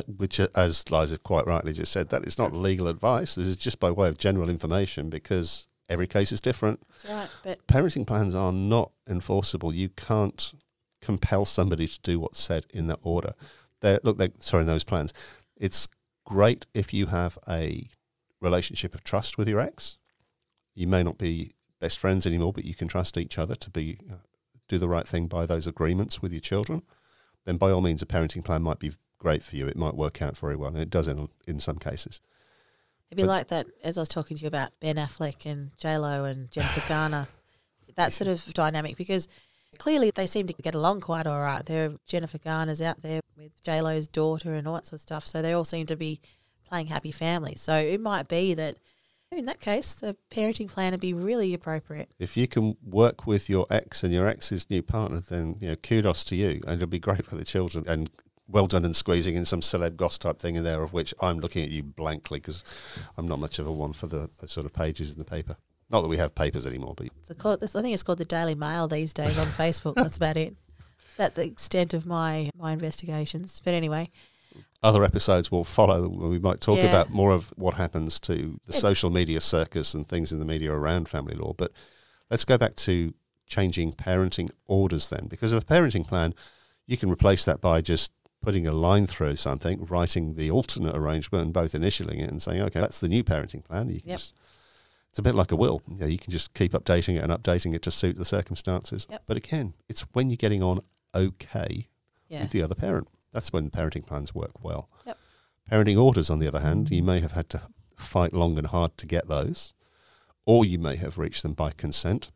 which, 0.08 0.40
uh, 0.40 0.48
as 0.56 0.90
Liza 0.90 1.18
quite 1.18 1.46
rightly 1.46 1.74
just 1.74 1.92
said, 1.92 2.10
that 2.10 2.26
is 2.26 2.38
not 2.38 2.54
legal 2.54 2.88
advice. 2.88 3.36
This 3.36 3.48
is 3.48 3.58
just 3.58 3.80
by 3.80 3.92
way 3.92 4.08
of 4.10 4.18
general 4.18 4.50
information 4.50 5.10
because 5.10 5.68
every 5.90 6.08
case 6.08 6.32
is 6.32 6.42
different. 6.42 6.82
That's 7.04 7.10
right. 7.10 7.30
But 7.44 7.68
Parenting 7.68 8.08
plans 8.08 8.34
are 8.34 8.54
not 8.54 8.92
enforceable. 9.08 9.74
You 9.74 9.90
can't 9.90 10.54
compel 11.02 11.46
somebody 11.46 11.88
to 11.88 12.00
do 12.02 12.20
what's 12.20 12.40
said 12.42 12.66
in 12.70 12.88
that 12.88 13.00
order. 13.04 13.34
They're, 13.82 14.00
look, 14.04 14.18
they 14.18 14.30
sorry, 14.40 14.62
in 14.62 14.68
those 14.68 14.84
plans. 14.84 15.14
It's 15.58 15.88
great 16.26 16.66
if 16.74 16.94
you 16.94 17.08
have 17.08 17.38
a 17.50 17.88
relationship 18.40 18.96
of 18.96 19.04
trust 19.04 19.38
with 19.38 19.50
your 19.50 19.60
ex. 19.60 19.98
You 20.74 20.88
may 20.88 21.04
not 21.04 21.18
be 21.18 21.52
best 21.80 22.00
friends 22.00 22.26
anymore, 22.26 22.54
but 22.54 22.64
you 22.66 22.76
can 22.76 22.88
trust 22.88 23.18
each 23.18 23.38
other 23.38 23.56
to 23.56 23.70
be 23.70 23.98
uh, 24.10 24.16
do 24.72 24.80
the 24.80 24.90
right 24.90 25.08
thing 25.08 25.28
by 25.28 25.46
those 25.46 25.68
agreements 25.68 26.22
with 26.22 26.32
your 26.32 26.42
children. 26.42 26.82
Then, 27.46 27.58
by 27.58 27.72
all 27.72 27.82
means, 27.82 28.02
a 28.02 28.06
parenting 28.06 28.44
plan 28.44 28.62
might 28.64 28.80
be 28.80 28.92
great 29.20 29.44
for 29.44 29.56
you. 29.56 29.68
It 29.68 29.76
might 29.78 29.96
work 29.96 30.22
out 30.22 30.38
very 30.38 30.56
well, 30.56 30.70
and 30.70 30.80
it 30.80 30.90
does 30.90 31.08
in 31.08 31.28
in 31.48 31.60
some 31.60 31.78
cases. 31.78 32.22
it'd 33.10 33.18
be 33.18 33.24
But- 33.24 33.28
like 33.30 33.48
that 33.50 33.68
as 33.84 33.98
I 33.98 34.02
was 34.02 34.10
talking 34.10 34.38
to 34.38 34.42
you 34.42 34.48
about 34.48 34.72
Ben 34.80 34.96
Affleck 34.96 35.46
and 35.46 35.72
J 35.78 35.98
Lo 35.98 36.24
and 36.24 36.50
Jennifer 36.50 36.82
Garner, 36.88 37.28
that 37.96 38.14
sort 38.14 38.30
of 38.30 38.54
dynamic 38.54 38.96
because 38.96 39.28
clearly 39.78 40.12
they 40.12 40.26
seem 40.28 40.48
to 40.48 40.54
get 40.54 40.74
along 40.76 41.02
quite 41.02 41.28
all 41.28 41.42
right. 41.42 41.66
There, 41.66 41.90
are 41.90 41.94
Jennifer 42.06 42.38
Garner's 42.38 42.82
out 42.82 43.02
there 43.02 43.20
with 43.36 43.52
J 43.64 43.82
Lo's 43.82 44.08
daughter 44.08 44.54
and 44.54 44.66
all 44.68 44.76
that 44.76 44.86
sort 44.86 44.94
of 45.00 45.02
stuff, 45.02 45.28
so 45.28 45.42
they 45.42 45.52
all 45.52 45.66
seem 45.66 45.86
to 45.88 45.98
be 45.98 46.22
playing 46.70 46.88
happy 46.88 47.12
families. 47.12 47.60
So 47.62 47.76
it 47.76 48.00
might 48.00 48.30
be 48.30 48.54
that 48.54 48.78
in 49.32 49.46
that 49.46 49.60
case, 49.60 49.94
the 49.94 50.18
parenting 50.30 50.68
plan 50.68 50.92
would 50.92 51.00
be 51.00 51.14
really 51.14 51.54
appropriate. 51.54 52.12
If 52.20 52.36
you 52.36 52.48
can 52.48 52.76
work 52.84 53.26
with 53.26 53.50
your 53.50 53.66
ex 53.70 54.04
and 54.04 54.14
your 54.14 54.28
ex's 54.28 54.70
new 54.70 54.82
partner, 54.82 55.20
then 55.20 55.58
you 55.60 55.70
know 55.70 55.76
kudos 55.76 56.24
to 56.26 56.36
you, 56.36 56.62
and 56.68 56.76
it'll 56.76 56.88
be 56.88 57.00
great 57.00 57.26
for 57.26 57.36
the 57.36 57.46
children. 57.46 57.86
And 57.88 58.10
well 58.48 58.68
done 58.68 58.84
in 58.84 58.94
squeezing 58.94 59.36
in 59.36 59.46
some 59.46 59.62
celeb 59.62 59.96
goss 59.96 60.18
type 60.18 60.40
thing 60.40 60.56
in 60.56 60.64
there, 60.64 60.84
of 60.84 60.94
which 60.94 61.14
I'm 61.22 61.40
looking 61.40 61.64
at 61.64 61.70
you 61.70 61.84
blankly 61.84 62.40
because 62.40 62.64
I'm 63.18 63.28
not 63.28 63.40
much 63.40 63.60
of 63.60 63.68
a 63.68 63.72
one 63.72 63.94
for 63.94 64.08
the, 64.08 64.30
the 64.40 64.48
sort 64.48 64.66
of 64.66 64.74
pages 64.74 65.12
in 65.12 65.20
the 65.20 65.26
paper. 65.26 65.56
Not 65.90 66.02
that 66.02 66.10
we 66.10 66.18
have 66.18 66.36
papers 66.36 66.66
anymore, 66.66 66.94
but 66.96 67.08
It's 67.18 67.34
called, 67.34 67.64
I 67.64 67.68
think 67.68 67.94
it's 67.94 68.04
called 68.04 68.18
the 68.18 68.26
Daily 68.26 68.56
Mail 68.56 68.88
these 68.88 69.14
days 69.14 69.38
on 69.38 69.46
Facebook. 69.48 69.96
That's 69.96 70.18
about 70.18 70.38
it. 70.38 70.56
That's 71.18 71.36
the 71.36 71.44
extent 71.44 71.94
of 71.94 72.06
my 72.06 72.50
my 72.58 72.72
investigations. 72.72 73.62
But 73.64 73.74
anyway, 73.74 74.10
other 74.84 75.04
episodes 75.04 75.52
will 75.52 75.64
follow 75.64 76.08
where 76.10 76.30
we 76.30 76.40
might 76.40 76.60
talk 76.62 76.78
Yeah. 76.78 76.86
about 76.86 77.12
more 77.12 77.32
of 77.34 77.50
what 77.56 77.76
happens 77.76 78.20
to 78.22 78.60
the 78.66 78.74
social 78.74 79.10
media 79.12 79.40
circus 79.40 79.94
and 79.94 80.08
things 80.08 80.32
in 80.32 80.40
the 80.40 80.46
media 80.46 80.72
around 80.72 81.08
family 81.08 81.36
law. 81.36 81.54
But 81.54 81.72
let's 82.30 82.46
go 82.46 82.58
back 82.58 82.76
to 82.78 83.14
changing 83.46 83.94
parenting 83.94 84.50
orders 84.68 85.10
then, 85.10 85.28
because 85.28 85.52
of 85.54 85.62
a 85.62 85.66
parenting 85.66 86.08
plan, 86.08 86.34
you 86.88 86.98
can 86.98 87.12
replace 87.12 87.46
that 87.46 87.62
by 87.62 87.82
just 87.82 88.12
putting 88.42 88.66
a 88.66 88.72
line 88.72 89.06
through 89.06 89.36
something, 89.36 89.86
writing 89.86 90.34
the 90.36 90.50
alternate 90.50 90.96
arrangement, 90.96 91.44
and 91.46 91.54
both 91.54 91.74
initialing 91.74 92.20
it 92.24 92.30
and 92.30 92.42
saying, 92.42 92.60
okay, 92.62 92.80
that's 92.80 93.00
the 93.00 93.08
new 93.10 93.24
parenting 93.24 93.64
plan. 93.64 93.88
You 93.90 94.00
can 94.02 94.10
Yep. 94.10 94.18
just, 94.20 94.34
it's 95.12 95.20
a 95.20 95.22
bit 95.22 95.36
like 95.36 95.52
a 95.52 95.56
will. 95.56 95.84
You, 95.88 95.98
know, 95.98 96.06
you 96.08 96.18
can 96.18 96.32
just 96.32 96.56
keep 96.56 96.72
updating 96.72 97.18
it 97.18 97.24
and 97.24 97.32
updating 97.32 97.76
it 97.76 97.84
to 97.84 97.92
suit 97.92 98.18
the 98.18 98.26
circumstances. 98.26 99.06
Yep. 99.12 99.24
But 99.28 99.38
again, 99.38 99.76
it's 99.88 100.02
when 100.14 100.30
you're 100.32 100.38
getting 100.38 100.64
on 100.64 100.80
okay 101.14 101.88
yeah, 102.30 102.42
with 102.44 102.52
the 102.52 102.64
other 102.64 102.74
parent. 102.74 103.10
That's 103.34 103.54
when 103.54 103.70
parenting 103.70 104.06
plans 104.06 104.36
work 104.36 104.64
well. 104.64 104.90
Yep. 105.06 105.18
Parenting 105.72 106.02
orders, 106.02 106.30
on 106.30 106.40
the 106.40 106.48
other 106.48 106.60
hand, 106.60 106.92
you 106.92 107.04
may 107.04 107.20
have 107.20 107.32
had 107.32 107.50
to 107.50 107.62
fight 107.96 108.34
long 108.34 108.58
and 108.58 108.68
hard 108.68 108.98
to 108.98 109.08
get 109.08 109.28
those, 109.28 109.74
or 110.46 110.66
you 110.66 110.80
may 110.80 110.96
have 110.98 111.18
reached 111.18 111.44
them 111.44 111.54
by 111.54 111.72
consent. 111.72 112.32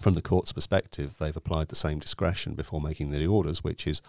From 0.00 0.14
the 0.14 0.22
court's 0.22 0.52
perspective, 0.52 1.16
they've 1.18 1.36
applied 1.36 1.68
the 1.68 1.76
same 1.76 1.98
discretion 1.98 2.54
before 2.54 2.80
making 2.80 3.10
the 3.10 3.26
orders, 3.26 3.64
which 3.64 3.86
is 3.86 4.02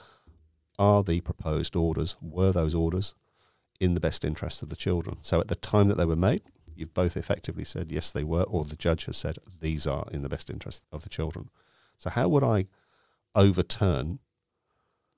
are 0.78 1.04
the 1.04 1.22
proposed 1.22 1.76
orders, 1.76 2.16
were 2.22 2.52
those 2.52 2.74
orders 2.74 3.14
in 3.80 3.94
the 3.94 4.00
best 4.00 4.26
interest 4.26 4.62
of 4.62 4.70
the 4.70 4.76
children? 4.76 5.18
So 5.22 5.40
at 5.40 5.48
the 5.48 5.56
time 5.56 5.88
that 5.88 5.98
they 5.98 6.06
were 6.06 6.16
made, 6.16 6.42
you've 6.76 6.94
both 6.94 7.18
effectively 7.18 7.64
said 7.64 7.92
yes, 7.92 8.12
they 8.12 8.24
were, 8.24 8.44
or 8.44 8.66
the 8.66 8.76
judge 8.76 9.06
has 9.06 9.18
said 9.18 9.38
these 9.60 9.86
are 9.86 10.06
in 10.12 10.24
the 10.24 10.30
best 10.30 10.50
interest 10.50 10.84
of 10.92 11.04
the 11.04 11.10
children. 11.10 11.50
So 11.98 12.10
how 12.10 12.28
would 12.30 12.44
I 12.44 12.68
overturn 13.36 14.20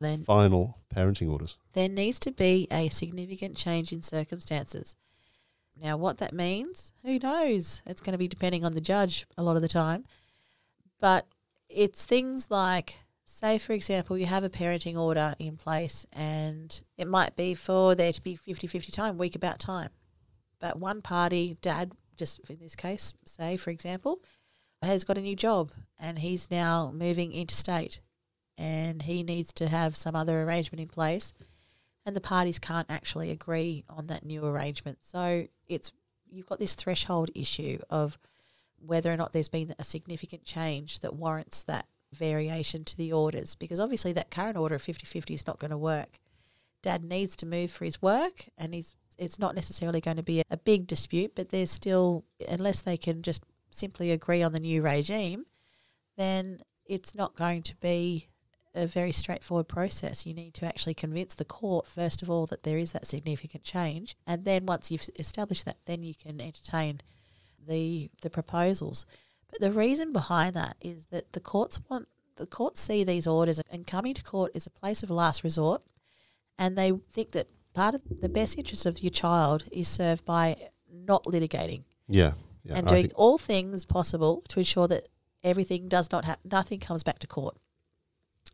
then 0.03 0.23
final 0.23 0.77
parenting 0.93 1.31
orders? 1.31 1.57
there 1.73 1.89
needs 1.89 2.19
to 2.19 2.31
be 2.31 2.67
a 2.71 2.89
significant 2.89 3.55
change 3.57 3.91
in 3.91 4.01
circumstances. 4.01 4.95
Now, 5.81 5.97
what 5.97 6.19
that 6.19 6.33
means, 6.33 6.93
who 7.03 7.17
knows? 7.17 7.81
It's 7.85 8.01
going 8.01 8.11
to 8.11 8.19
be 8.19 8.27
depending 8.27 8.63
on 8.63 8.73
the 8.73 8.81
judge 8.81 9.25
a 9.37 9.43
lot 9.43 9.55
of 9.55 9.61
the 9.61 9.67
time. 9.67 10.05
But 10.99 11.25
it's 11.67 12.05
things 12.05 12.51
like, 12.51 12.99
say, 13.25 13.57
for 13.57 13.73
example, 13.73 14.17
you 14.17 14.27
have 14.27 14.43
a 14.43 14.49
parenting 14.49 14.97
order 14.97 15.35
in 15.39 15.57
place 15.57 16.05
and 16.13 16.79
it 16.97 17.07
might 17.07 17.35
be 17.35 17.55
for 17.55 17.95
there 17.95 18.13
to 18.13 18.21
be 18.21 18.35
50 18.35 18.67
50 18.67 18.91
time, 18.91 19.17
week 19.17 19.35
about 19.35 19.59
time. 19.59 19.89
But 20.59 20.79
one 20.79 21.01
party, 21.01 21.57
dad, 21.61 21.91
just 22.15 22.39
in 22.49 22.59
this 22.59 22.75
case, 22.75 23.13
say, 23.25 23.57
for 23.57 23.71
example, 23.71 24.19
has 24.81 25.03
got 25.03 25.17
a 25.17 25.21
new 25.21 25.35
job 25.35 25.71
and 25.99 26.19
he's 26.19 26.51
now 26.51 26.91
moving 26.93 27.33
interstate 27.33 27.99
and 28.57 29.03
he 29.03 29.23
needs 29.23 29.51
to 29.53 29.67
have 29.67 29.95
some 29.95 30.15
other 30.15 30.43
arrangement 30.43 30.81
in 30.81 30.87
place 30.87 31.33
and 32.05 32.15
the 32.15 32.21
parties 32.21 32.59
can't 32.59 32.89
actually 32.89 33.31
agree 33.31 33.83
on 33.89 34.07
that 34.07 34.25
new 34.25 34.45
arrangement. 34.45 34.99
So 35.01 35.47
it's 35.67 35.91
you've 36.29 36.47
got 36.47 36.59
this 36.59 36.75
threshold 36.75 37.29
issue 37.35 37.79
of 37.89 38.17
whether 38.79 39.11
or 39.11 39.17
not 39.17 39.33
there's 39.33 39.49
been 39.49 39.73
a 39.79 39.83
significant 39.83 40.43
change 40.43 40.99
that 40.99 41.15
warrants 41.15 41.63
that 41.63 41.85
variation 42.11 42.83
to 42.83 42.97
the 42.97 43.13
orders 43.13 43.55
because 43.55 43.79
obviously 43.79 44.13
that 44.13 44.29
current 44.29 44.57
order 44.57 44.75
of 44.75 44.83
50-50 44.83 45.33
is 45.33 45.47
not 45.47 45.59
going 45.59 45.71
to 45.71 45.77
work. 45.77 46.19
Dad 46.81 47.03
needs 47.03 47.35
to 47.37 47.45
move 47.45 47.71
for 47.71 47.85
his 47.85 48.01
work 48.01 48.49
and 48.57 48.73
he's 48.73 48.95
it's 49.17 49.37
not 49.37 49.53
necessarily 49.53 50.01
going 50.01 50.17
to 50.17 50.23
be 50.23 50.39
a, 50.39 50.43
a 50.49 50.57
big 50.57 50.87
dispute, 50.87 51.33
but 51.35 51.49
there's 51.49 51.71
still 51.71 52.25
unless 52.49 52.81
they 52.81 52.97
can 52.97 53.21
just 53.21 53.43
simply 53.69 54.11
agree 54.11 54.41
on 54.41 54.53
the 54.53 54.59
new 54.59 54.81
regime, 54.81 55.45
then 56.17 56.59
it's 56.85 57.15
not 57.15 57.35
going 57.35 57.61
to 57.61 57.75
be 57.77 58.27
a 58.75 58.87
very 58.87 59.11
straightforward 59.11 59.67
process. 59.67 60.25
You 60.25 60.33
need 60.33 60.53
to 60.55 60.65
actually 60.65 60.93
convince 60.93 61.35
the 61.35 61.45
court, 61.45 61.87
first 61.87 62.21
of 62.21 62.29
all, 62.29 62.45
that 62.47 62.63
there 62.63 62.77
is 62.77 62.91
that 62.91 63.05
significant 63.07 63.63
change. 63.63 64.15
And 64.25 64.45
then 64.45 64.65
once 64.65 64.91
you've 64.91 65.07
established 65.17 65.65
that, 65.65 65.77
then 65.85 66.03
you 66.03 66.15
can 66.15 66.41
entertain 66.41 67.01
the 67.65 68.09
the 68.21 68.29
proposals. 68.29 69.05
But 69.49 69.61
the 69.61 69.71
reason 69.71 70.11
behind 70.11 70.55
that 70.55 70.75
is 70.81 71.07
that 71.07 71.33
the 71.33 71.39
courts 71.39 71.79
want 71.89 72.07
the 72.35 72.47
courts 72.47 72.81
see 72.81 73.03
these 73.03 73.27
orders 73.27 73.61
and 73.71 73.85
coming 73.85 74.13
to 74.15 74.23
court 74.23 74.51
is 74.55 74.65
a 74.65 74.71
place 74.71 75.03
of 75.03 75.11
last 75.11 75.43
resort 75.43 75.83
and 76.57 76.75
they 76.77 76.91
think 77.11 77.31
that 77.31 77.47
part 77.73 77.93
of 77.95 78.01
the 78.21 78.29
best 78.29 78.57
interest 78.57 78.85
of 78.87 79.01
your 79.03 79.11
child 79.11 79.65
is 79.71 79.87
served 79.87 80.25
by 80.25 80.55
not 80.91 81.25
litigating 81.25 81.83
Yeah. 82.07 82.33
yeah 82.63 82.75
and 82.77 82.87
doing 82.87 83.11
all 83.15 83.37
things 83.37 83.85
possible 83.85 84.43
to 84.49 84.59
ensure 84.59 84.87
that 84.87 85.09
everything 85.43 85.89
does 85.89 86.11
not 86.11 86.25
happen, 86.25 86.49
nothing 86.51 86.79
comes 86.79 87.03
back 87.03 87.19
to 87.19 87.27
court. 87.27 87.55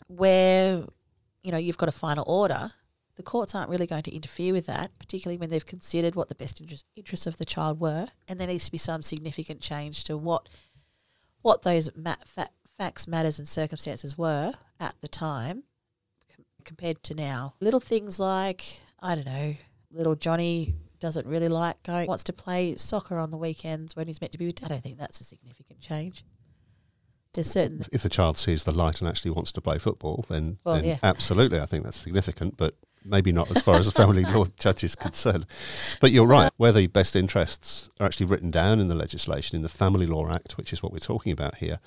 Where 0.07 0.83
you 1.43 1.51
know 1.51 1.57
you've 1.57 1.77
got 1.77 1.89
a 1.89 1.93
final 1.93 2.23
order, 2.27 2.71
the 3.15 3.23
courts 3.23 3.53
aren't 3.53 3.69
really 3.69 3.85
going 3.85 4.03
to 4.03 4.15
interfere 4.15 4.53
with 4.53 4.65
that, 4.67 4.97
particularly 4.97 5.37
when 5.37 5.49
they've 5.49 5.65
considered 5.65 6.15
what 6.15 6.29
the 6.29 6.35
best 6.35 6.61
interest, 6.61 6.85
interests 6.95 7.27
of 7.27 7.37
the 7.37 7.45
child 7.45 7.79
were, 7.79 8.07
and 8.27 8.39
there 8.39 8.47
needs 8.47 8.65
to 8.65 8.71
be 8.71 8.77
some 8.77 9.01
significant 9.01 9.61
change 9.61 10.03
to 10.05 10.17
what 10.17 10.47
what 11.41 11.63
those 11.63 11.89
fa- 12.25 12.49
facts, 12.77 13.07
matters, 13.07 13.37
and 13.37 13.47
circumstances 13.47 14.17
were 14.17 14.53
at 14.79 14.95
the 15.01 15.07
time 15.07 15.63
com- 16.33 16.45
compared 16.63 17.03
to 17.03 17.13
now. 17.13 17.53
Little 17.59 17.81
things 17.81 18.19
like 18.19 18.79
I 19.01 19.15
don't 19.15 19.25
know, 19.25 19.55
little 19.91 20.15
Johnny 20.15 20.75
doesn't 20.99 21.27
really 21.27 21.47
like 21.49 21.81
going, 21.83 22.07
wants 22.07 22.23
to 22.25 22.33
play 22.33 22.75
soccer 22.77 23.17
on 23.17 23.31
the 23.31 23.37
weekends 23.37 23.95
when 23.95 24.07
he's 24.07 24.21
meant 24.21 24.33
to 24.33 24.37
be. 24.37 24.47
I 24.63 24.67
don't 24.67 24.83
think 24.83 24.97
that's 24.97 25.21
a 25.21 25.23
significant 25.23 25.79
change. 25.81 26.23
Certain, 27.35 27.85
if 27.93 28.03
the 28.03 28.09
child 28.09 28.37
sees 28.37 28.63
the 28.63 28.71
light 28.71 29.01
and 29.01 29.09
actually 29.09 29.31
wants 29.31 29.51
to 29.53 29.61
play 29.61 29.77
football, 29.77 30.25
then, 30.29 30.57
Well, 30.63 30.75
then 30.75 30.85
yeah. 30.85 30.97
absolutely, 31.03 31.59
I 31.59 31.65
think 31.65 31.83
that's 31.83 31.99
significant, 31.99 32.57
but 32.57 32.75
maybe 33.05 33.31
not 33.31 33.49
as 33.55 33.61
far 33.61 33.75
as 33.75 33.85
the 33.85 33.91
family 33.91 34.23
law 34.23 34.45
judge 34.59 34.83
is 34.83 34.95
concerned. 34.95 35.45
But 36.01 36.11
you're 36.11 36.27
right, 36.27 36.51
where 36.57 36.71
the 36.71 36.87
best 36.87 37.15
interests 37.15 37.89
are 37.99 38.05
actually 38.05 38.25
written 38.25 38.51
down 38.51 38.79
in 38.79 38.87
the 38.87 38.95
legislation, 38.95 39.55
in 39.55 39.61
the 39.61 39.69
Family 39.69 40.05
Law 40.05 40.29
Act, 40.29 40.57
which 40.57 40.73
is 40.73 40.83
what 40.83 40.91
we're 40.91 40.99
talking 40.99 41.31
about 41.31 41.55
here, 41.55 41.79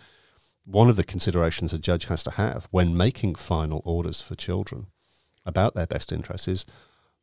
one 0.65 0.89
of 0.89 0.97
the 0.97 1.05
considerations 1.05 1.73
a 1.73 1.79
judge 1.79 2.07
has 2.07 2.23
to 2.23 2.31
have 2.33 2.69
when 2.71 2.97
making 2.97 3.35
final 3.35 3.83
orders 3.85 4.21
for 4.21 4.35
children 4.37 4.87
about 5.45 5.75
their 5.75 5.87
best 5.87 6.13
interests 6.13 6.47
is 6.47 6.65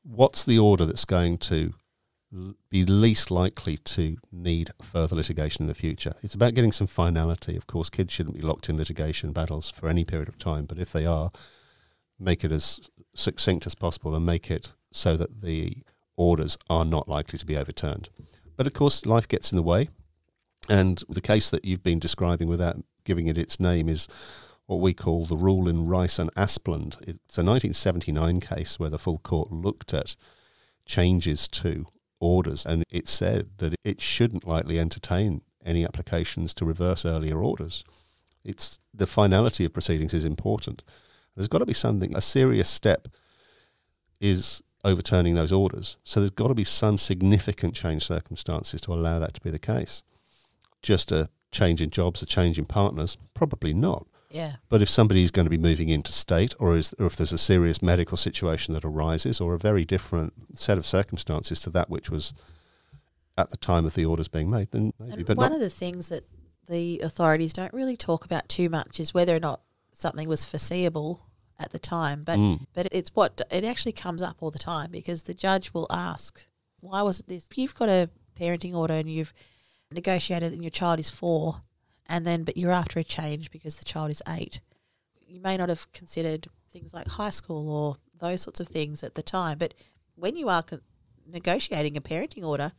what's 0.03 0.43
the 0.43 0.59
order 0.59 0.85
that's 0.85 1.05
going 1.05 1.37
to 1.37 1.73
be 2.69 2.85
least 2.85 3.31
likely 3.31 3.77
to 3.77 4.17
need 4.31 4.71
further 4.81 5.15
litigation 5.15 5.63
in 5.63 5.67
the 5.67 5.73
future. 5.73 6.13
It's 6.21 6.35
about 6.35 6.53
getting 6.53 6.71
some 6.71 6.87
finality. 6.87 7.55
Of 7.55 7.65
course, 7.65 7.89
kids 7.89 8.13
shouldn't 8.13 8.35
be 8.35 8.41
locked 8.41 8.69
in 8.69 8.77
litigation 8.77 9.31
battles 9.31 9.69
for 9.69 9.89
any 9.89 10.05
period 10.05 10.29
of 10.29 10.37
time, 10.37 10.65
but 10.65 10.77
if 10.77 10.91
they 10.91 11.05
are, 11.05 11.31
make 12.19 12.43
it 12.43 12.51
as 12.51 12.79
succinct 13.15 13.65
as 13.65 13.75
possible 13.75 14.15
and 14.15 14.25
make 14.25 14.51
it 14.51 14.73
so 14.91 15.17
that 15.17 15.41
the 15.41 15.77
orders 16.15 16.57
are 16.69 16.85
not 16.85 17.07
likely 17.07 17.39
to 17.39 17.45
be 17.45 17.57
overturned. 17.57 18.09
But 18.55 18.67
of 18.67 18.73
course, 18.73 19.05
life 19.05 19.27
gets 19.27 19.51
in 19.51 19.55
the 19.55 19.63
way. 19.63 19.89
And 20.67 21.03
the 21.09 21.21
case 21.21 21.49
that 21.49 21.65
you've 21.65 21.81
been 21.81 21.99
describing 21.99 22.47
without 22.47 22.75
giving 23.05 23.27
it 23.27 23.37
its 23.37 23.59
name 23.59 23.89
is 23.89 24.07
what 24.67 24.81
we 24.81 24.93
call 24.93 25.25
the 25.25 25.37
rule 25.37 25.67
in 25.67 25.87
Rice 25.87 26.19
and 26.19 26.29
Aspland. 26.37 26.97
It's 27.01 27.37
a 27.37 27.43
1979 27.43 28.39
case 28.41 28.77
where 28.77 28.89
the 28.89 28.99
full 28.99 29.17
court 29.17 29.51
looked 29.51 29.95
at 29.95 30.15
changes 30.85 31.47
to 31.47 31.87
orders 32.19 32.65
and 32.65 32.83
it 32.91 33.07
said 33.07 33.49
that 33.57 33.75
it 33.83 34.01
shouldn't 34.01 34.47
likely 34.47 34.79
entertain 34.79 35.41
any 35.65 35.83
applications 35.83 36.53
to 36.53 36.65
reverse 36.65 37.05
earlier 37.05 37.41
orders. 37.41 37.83
It's 38.43 38.79
the 38.93 39.07
finality 39.07 39.65
of 39.65 39.73
proceedings 39.73 40.13
is 40.13 40.25
important. 40.25 40.83
There's 41.35 41.47
got 41.47 41.59
to 41.59 41.65
be 41.65 41.73
something, 41.73 42.15
a 42.15 42.21
serious 42.21 42.69
step 42.69 43.07
is 44.19 44.61
overturning 44.83 45.35
those 45.35 45.51
orders. 45.51 45.97
So 46.03 46.19
there's 46.19 46.31
got 46.31 46.47
to 46.47 46.53
be 46.53 46.63
some 46.63 46.97
significant 46.97 47.75
change 47.75 48.05
circumstances 48.05 48.81
to 48.81 48.93
allow 48.93 49.19
that 49.19 49.33
to 49.35 49.41
be 49.41 49.49
the 49.49 49.59
case. 49.59 50.03
Just 50.81 51.11
a 51.11 51.29
change 51.51 51.81
in 51.81 51.89
jobs, 51.89 52.21
a 52.21 52.25
change 52.25 52.57
in 52.57 52.65
partners, 52.65 53.17
probably 53.33 53.73
not. 53.73 54.07
Yeah. 54.29 54.57
But 54.69 54.81
if 54.81 54.89
somebody 54.89 55.23
is 55.23 55.31
going 55.31 55.45
to 55.45 55.49
be 55.49 55.57
moving 55.57 55.89
into 55.89 56.11
state, 56.11 56.53
or, 56.59 56.77
is, 56.77 56.93
or 56.99 57.07
if 57.07 57.15
there's 57.15 57.31
a 57.31 57.37
serious 57.37 57.81
medical 57.81 58.15
situation 58.17 58.73
that 58.75 58.85
arises, 58.85 59.41
or 59.41 59.53
a 59.55 59.57
very 59.59 59.85
different 59.85 60.33
set 60.57 60.77
of 60.77 60.85
circumstances 60.85 61.59
to 61.61 61.69
that 61.71 61.89
which 61.89 62.09
was 62.11 62.33
at 63.37 63.49
the 63.51 63.57
time 63.57 63.85
of 63.85 63.95
the 63.95 64.05
orders 64.05 64.27
being 64.27 64.49
made, 64.49 64.69
then 64.71 64.93
maybe. 64.99 65.13
And 65.13 65.25
but 65.25 65.37
one 65.37 65.53
of 65.53 65.59
the 65.59 65.69
things 65.69 66.09
that 66.09 66.25
the 66.67 66.99
authorities 66.99 67.53
don't 67.53 67.73
really 67.73 67.97
talk 67.97 68.23
about 68.25 68.47
too 68.49 68.69
much 68.69 68.99
is 68.99 69.13
whether 69.13 69.35
or 69.35 69.39
not 69.39 69.61
something 69.93 70.27
was 70.29 70.45
foreseeable 70.45 71.21
at 71.57 71.71
the 71.71 71.79
time. 71.79 72.23
But 72.23 72.37
Mm. 72.37 72.67
but 72.73 72.87
it's 72.91 73.15
what 73.15 73.41
it 73.49 73.63
actually 73.63 73.93
comes 73.93 74.21
up 74.21 74.37
all 74.41 74.51
the 74.51 74.59
time 74.59 74.91
because 74.91 75.23
the 75.23 75.33
judge 75.33 75.73
will 75.73 75.87
ask, 75.89 76.45
"Why 76.79 77.01
was 77.01 77.19
it 77.19 77.27
this?" 77.27 77.47
If 77.49 77.57
you've 77.57 77.73
got 77.75 77.89
a 77.89 78.09
parenting 78.39 78.75
order 78.75 78.93
and 78.93 79.09
you've 79.11 79.33
negotiated 79.91 80.53
and 80.53 80.61
your 80.61 80.69
child 80.69 80.99
is 80.99 81.09
four, 81.09 81.61
and 82.09 82.25
then 82.25 82.43
but 82.43 82.57
you're 82.57 82.71
after 82.71 82.99
a 82.99 83.03
change 83.05 83.51
because 83.51 83.77
the 83.77 83.85
child 83.85 84.09
is 84.11 84.21
eight, 84.27 84.59
you 85.25 85.39
may 85.39 85.55
not 85.55 85.69
have 85.69 85.91
considered 85.93 86.47
things 86.71 86.93
like 86.93 87.07
high 87.07 87.29
school 87.29 87.69
or 87.69 87.95
those 88.19 88.41
sorts 88.41 88.59
of 88.59 88.67
things 88.67 89.03
at 89.03 89.15
the 89.15 89.23
time. 89.23 89.57
But 89.57 89.73
when 90.15 90.35
you 90.35 90.49
are 90.49 90.63
con- 90.63 90.81
negotiating 91.25 91.95
a 91.95 92.01
parenting 92.01 92.43
order, 92.43 92.73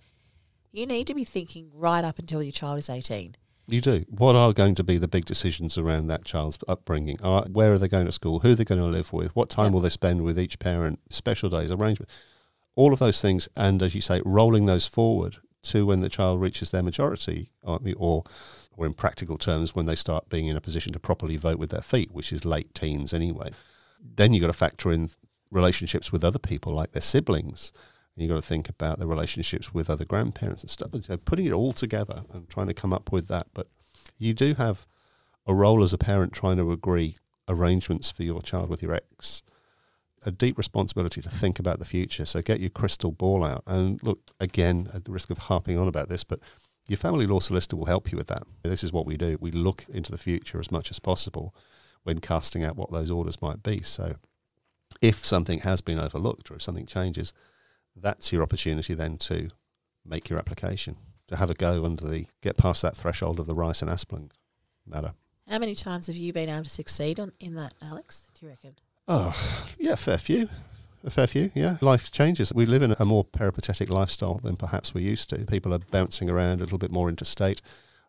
you 0.73 0.85
need 0.87 1.07
to 1.07 1.15
be 1.15 1.25
thinking 1.25 1.71
right 1.73 2.05
up 2.05 2.19
until 2.19 2.43
your 2.43 2.53
child 2.53 2.79
is 2.79 2.91
eighteen. 2.91 3.37
You 3.67 3.81
do. 3.81 4.05
What 4.09 4.35
are 4.35 4.53
going 4.53 4.75
to 4.75 4.83
be 4.85 4.99
the 4.99 5.07
big 5.07 5.27
decisions 5.27 5.79
around 5.79 6.09
that 6.09 6.25
child's 6.25 6.59
upbringing? 6.67 7.19
Are, 7.23 7.45
where 7.45 7.73
are 7.73 7.79
they 7.79 7.87
going 7.87 8.07
to 8.07 8.13
school? 8.13 8.41
Who 8.41 8.51
are 8.51 8.55
they 8.57 8.65
going 8.65 8.81
to 8.81 8.87
live 8.87 9.13
with? 9.13 9.35
What 9.37 9.49
time 9.49 9.67
Yep. 9.67 9.73
will 9.75 9.81
they 9.81 9.91
spend 9.91 10.23
with 10.23 10.41
each 10.41 10.59
parent? 10.59 10.99
Special 11.09 11.49
days, 11.49 11.71
arrangement, 11.71 12.11
all 12.75 12.93
of 12.93 12.99
those 12.99 13.21
things, 13.21 13.49
and 13.57 13.81
as 13.81 13.95
you 13.95 14.01
say, 14.01 14.23
rolling 14.25 14.67
those 14.67 14.87
forward 14.89 15.37
to 15.63 15.87
when 15.87 16.01
the 16.01 16.09
child 16.09 16.41
reaches 16.41 16.73
their 16.73 16.83
majority, 16.83 17.53
or 17.63 18.25
or, 18.77 18.87
in 18.87 18.95
practical 18.95 19.37
terms, 19.37 19.75
when 19.75 19.87
they 19.87 19.95
start 19.95 20.29
being 20.29 20.47
in 20.47 20.57
a 20.57 20.61
position 20.61 20.93
to 20.93 20.99
properly 20.99 21.37
vote 21.37 21.59
with 21.59 21.71
their 21.71 21.83
feet, 21.83 22.13
which 22.13 22.33
is 22.33 22.45
late 22.45 22.75
teens 22.75 23.13
anyway. 23.13 23.51
Then 24.03 24.33
you've 24.33 24.41
got 24.43 24.47
to 24.47 24.53
factor 24.53 24.91
in 24.91 25.11
relationships 25.51 26.13
with 26.13 26.25
other 26.25 26.39
people, 26.39 26.73
like 26.73 26.93
their 26.93 27.03
siblings. 27.03 27.73
And 28.15 28.23
you've 28.23 28.31
got 28.31 28.41
to 28.41 28.47
think 28.47 28.69
about 28.69 28.99
the 28.99 29.07
relationships 29.07 29.75
with 29.75 29.91
other 29.91 30.05
grandparents 30.05 30.63
and 30.63 30.71
stuff. 30.71 30.91
So 31.03 31.17
putting 31.17 31.47
it 31.47 31.53
all 31.53 31.73
together 31.73 32.25
and 32.33 32.49
trying 32.49 32.69
to 32.69 32.75
come 32.75 32.93
up 32.93 33.13
with 33.13 33.29
that. 33.29 33.49
But 33.55 33.69
you 34.19 34.35
do 34.35 34.55
have 34.55 34.87
a 35.47 35.55
role 35.55 35.83
as 35.83 35.93
a 35.93 35.99
parent 35.99 36.33
trying 36.33 36.57
to 36.57 36.73
agree 36.73 37.17
arrangements 37.49 38.11
for 38.11 38.23
your 38.23 38.43
child 38.43 38.69
with 38.69 38.83
your 38.83 38.95
ex. 38.95 39.43
A 40.27 40.31
deep 40.31 40.59
responsibility 40.59 41.23
to 41.23 41.31
think 41.31 41.59
about 41.59 41.79
the 41.79 41.85
future. 41.85 42.27
So 42.27 42.43
get 42.43 42.61
your 42.61 42.71
crystal 42.71 43.11
ball 43.11 43.43
out. 43.43 43.63
And 43.67 44.03
look, 44.03 44.21
again, 44.39 44.91
at 44.93 45.05
the 45.05 45.13
risk 45.13 45.31
of 45.31 45.39
harping 45.39 45.79
on 45.79 45.89
about 45.89 46.09
this, 46.09 46.25
but 46.25 46.41
your 46.91 46.97
family 46.97 47.25
law 47.25 47.39
solicitor 47.39 47.77
will 47.77 47.87
help 47.87 48.11
you 48.11 48.19
with 48.19 48.27
that. 48.27 48.43
This 48.65 48.83
is 48.83 48.93
what 48.93 49.07
we 49.07 49.17
do. 49.17 49.39
We 49.41 49.53
look 49.53 49.87
into 49.89 50.11
the 50.11 50.19
future 50.19 50.59
as 50.59 50.73
much 50.73 50.91
as 50.91 50.99
possible 50.99 51.55
when 52.03 52.19
casting 52.19 52.65
out 52.65 52.75
what 52.75 52.91
those 52.91 53.13
orders 53.13 53.41
might 53.41 53.63
be. 53.63 53.81
So 53.83 54.17
if 55.01 55.25
something 55.25 55.61
has 55.61 55.81
been 55.81 56.01
overlooked 56.01 56.51
or 56.51 56.57
if 56.57 56.63
something 56.63 56.87
changes, 56.87 57.33
that's 57.95 58.33
your 58.33 58.43
opportunity 58.43 58.93
then 58.95 59.19
to 59.19 59.51
make 60.05 60.29
your 60.29 60.41
application, 60.41 60.97
to 61.29 61.37
have 61.37 61.49
a 61.49 61.55
go 61.55 61.85
under 61.85 62.09
the, 62.09 62.27
get 62.43 62.57
past 62.57 62.83
that 62.83 62.97
threshold 62.97 63.39
of 63.39 63.47
the 63.47 63.55
Rice 63.55 63.83
and 63.83 63.91
Aspland 63.91 64.35
matter. 64.85 65.13
How 65.49 65.61
many 65.61 65.77
times 65.77 66.09
have 66.09 66.17
you 66.17 66.33
been 66.33 66.49
able 66.49 66.65
to 66.65 66.71
succeed 66.71 67.21
on 67.21 67.31
in 67.39 67.55
that, 67.55 67.75
Alex? 67.81 68.33
Do 68.35 68.47
you 68.47 68.51
reckon? 68.51 68.75
Oh, 69.07 69.37
yeah, 69.79 69.95
fair 69.95 70.19
few. 70.19 70.49
A 71.03 71.11
fair 71.11 71.27
few, 71.27 71.51
yeah. 71.55 71.77
Life 71.81 72.11
changes. 72.11 72.53
We 72.53 72.67
live 72.67 72.83
in 72.83 72.95
a 72.99 73.05
more 73.05 73.25
peripatetic 73.25 73.89
lifestyle 73.91 74.39
than 74.43 74.57
perhaps 74.57 74.93
we 74.93 75.03
used 75.03 75.31
to. 75.31 75.39
People 75.47 75.73
are 75.73 75.79
bouncing 75.79 76.29
around 76.29 76.61
a 76.61 76.65
little 76.65 76.79
bit 76.79 76.91
more 76.91 77.09
interstate. 77.09 77.63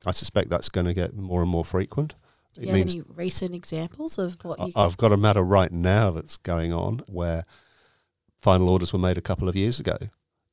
I 0.05 0.11
suspect 0.11 0.49
that's 0.49 0.69
going 0.69 0.87
to 0.87 0.93
get 0.93 1.15
more 1.15 1.41
and 1.41 1.49
more 1.49 1.63
frequent. 1.63 2.15
Do 2.53 2.61
you 2.61 2.67
have 2.67 2.75
any 2.81 3.01
recent 3.15 3.55
examples 3.55 4.17
of 4.17 4.37
what 4.43 4.59
you? 4.59 4.73
I- 4.75 4.85
I've 4.85 4.97
got 4.97 5.13
a 5.13 5.17
matter 5.17 5.41
right 5.41 5.71
now 5.71 6.11
that's 6.11 6.35
going 6.37 6.73
on 6.73 7.01
where 7.07 7.45
final 8.39 8.69
orders 8.69 8.91
were 8.91 8.99
made 8.99 9.17
a 9.17 9.21
couple 9.21 9.47
of 9.47 9.55
years 9.55 9.79
ago, 9.79 9.97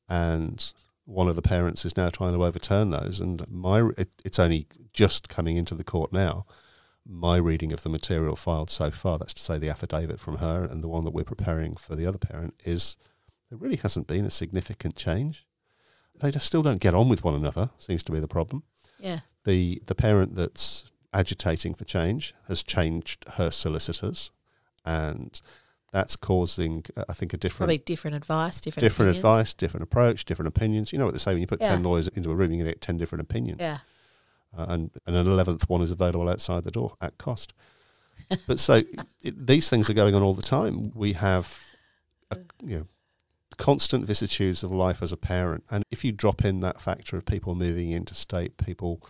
and 0.08 0.72
one 1.06 1.26
of 1.26 1.34
the 1.34 1.42
parents 1.42 1.84
is 1.84 1.96
now 1.96 2.08
trying 2.10 2.34
to 2.34 2.44
overturn 2.44 2.90
those. 2.90 3.18
And 3.18 3.44
my 3.50 3.88
it, 3.96 4.10
it's 4.24 4.38
only 4.38 4.68
just 4.92 5.28
coming 5.28 5.56
into 5.56 5.74
the 5.74 5.82
court 5.82 6.12
now. 6.12 6.46
My 7.10 7.36
reading 7.36 7.72
of 7.72 7.82
the 7.82 7.88
material 7.88 8.36
filed 8.36 8.68
so 8.68 8.90
far, 8.90 9.18
that's 9.18 9.32
to 9.34 9.42
say 9.42 9.58
the 9.58 9.70
affidavit 9.70 10.20
from 10.20 10.38
her 10.38 10.64
and 10.64 10.82
the 10.82 10.88
one 10.88 11.04
that 11.04 11.12
we're 11.14 11.24
preparing 11.24 11.74
for 11.76 11.96
the 11.96 12.04
other 12.06 12.18
parent, 12.18 12.54
is 12.64 12.98
there 13.48 13.58
really 13.58 13.76
hasn't 13.76 14.06
been 14.06 14.26
a 14.26 14.30
significant 14.30 14.94
change. 14.94 15.46
They 16.20 16.30
just 16.30 16.44
still 16.46 16.62
don't 16.62 16.80
get 16.82 16.94
on 16.94 17.08
with 17.08 17.24
one 17.24 17.34
another. 17.34 17.70
Seems 17.78 18.02
to 18.04 18.12
be 18.12 18.20
the 18.20 18.28
problem 18.28 18.62
yeah, 18.98 19.20
the 19.44 19.80
the 19.86 19.94
parent 19.94 20.34
that's 20.34 20.90
agitating 21.14 21.74
for 21.74 21.84
change 21.84 22.34
has 22.48 22.62
changed 22.62 23.24
her 23.34 23.50
solicitors, 23.50 24.32
and 24.84 25.40
that's 25.92 26.16
causing, 26.16 26.84
uh, 26.96 27.04
I 27.08 27.12
think, 27.14 27.32
a 27.32 27.36
different 27.36 27.58
probably 27.68 27.78
different 27.78 28.16
advice, 28.16 28.60
different 28.60 28.82
different 28.82 29.10
opinions. 29.10 29.24
advice, 29.24 29.54
different 29.54 29.82
approach, 29.84 30.24
different 30.24 30.48
opinions. 30.48 30.92
You 30.92 30.98
know 30.98 31.04
what 31.06 31.14
they 31.14 31.18
say 31.20 31.32
when 31.32 31.40
you 31.40 31.46
put 31.46 31.62
Yeah. 31.62 31.68
ten 31.68 31.82
lawyers 31.82 32.08
into 32.08 32.30
a 32.30 32.34
room, 32.34 32.50
you 32.52 32.64
get 32.64 32.80
ten 32.80 32.98
different 32.98 33.22
opinions, 33.22 33.60
Yeah, 33.60 33.78
uh, 34.56 34.66
and 34.68 34.90
and 35.06 35.16
an 35.16 35.26
eleventh 35.26 35.68
one 35.68 35.82
is 35.82 35.90
available 35.90 36.28
outside 36.28 36.64
the 36.64 36.70
door 36.70 36.94
at 37.00 37.18
cost. 37.18 37.52
but 38.46 38.58
so 38.58 38.82
it, 39.22 39.46
these 39.46 39.68
things 39.68 39.88
are 39.88 39.94
going 39.94 40.14
on 40.14 40.22
all 40.22 40.34
the 40.34 40.42
time. 40.42 40.92
We 40.94 41.14
have, 41.14 41.60
a, 42.30 42.38
you 42.62 42.78
know. 42.78 42.86
Constant 43.56 44.06
vicissitudes 44.06 44.62
of 44.62 44.70
life 44.70 45.02
as 45.02 45.10
a 45.10 45.16
parent, 45.16 45.64
and 45.68 45.82
if 45.90 46.04
you 46.04 46.12
drop 46.12 46.44
in 46.44 46.60
that 46.60 46.80
factor 46.80 47.16
of 47.16 47.24
people 47.24 47.56
moving 47.56 47.90
into 47.90 48.14
state, 48.14 48.56
people 48.56 49.02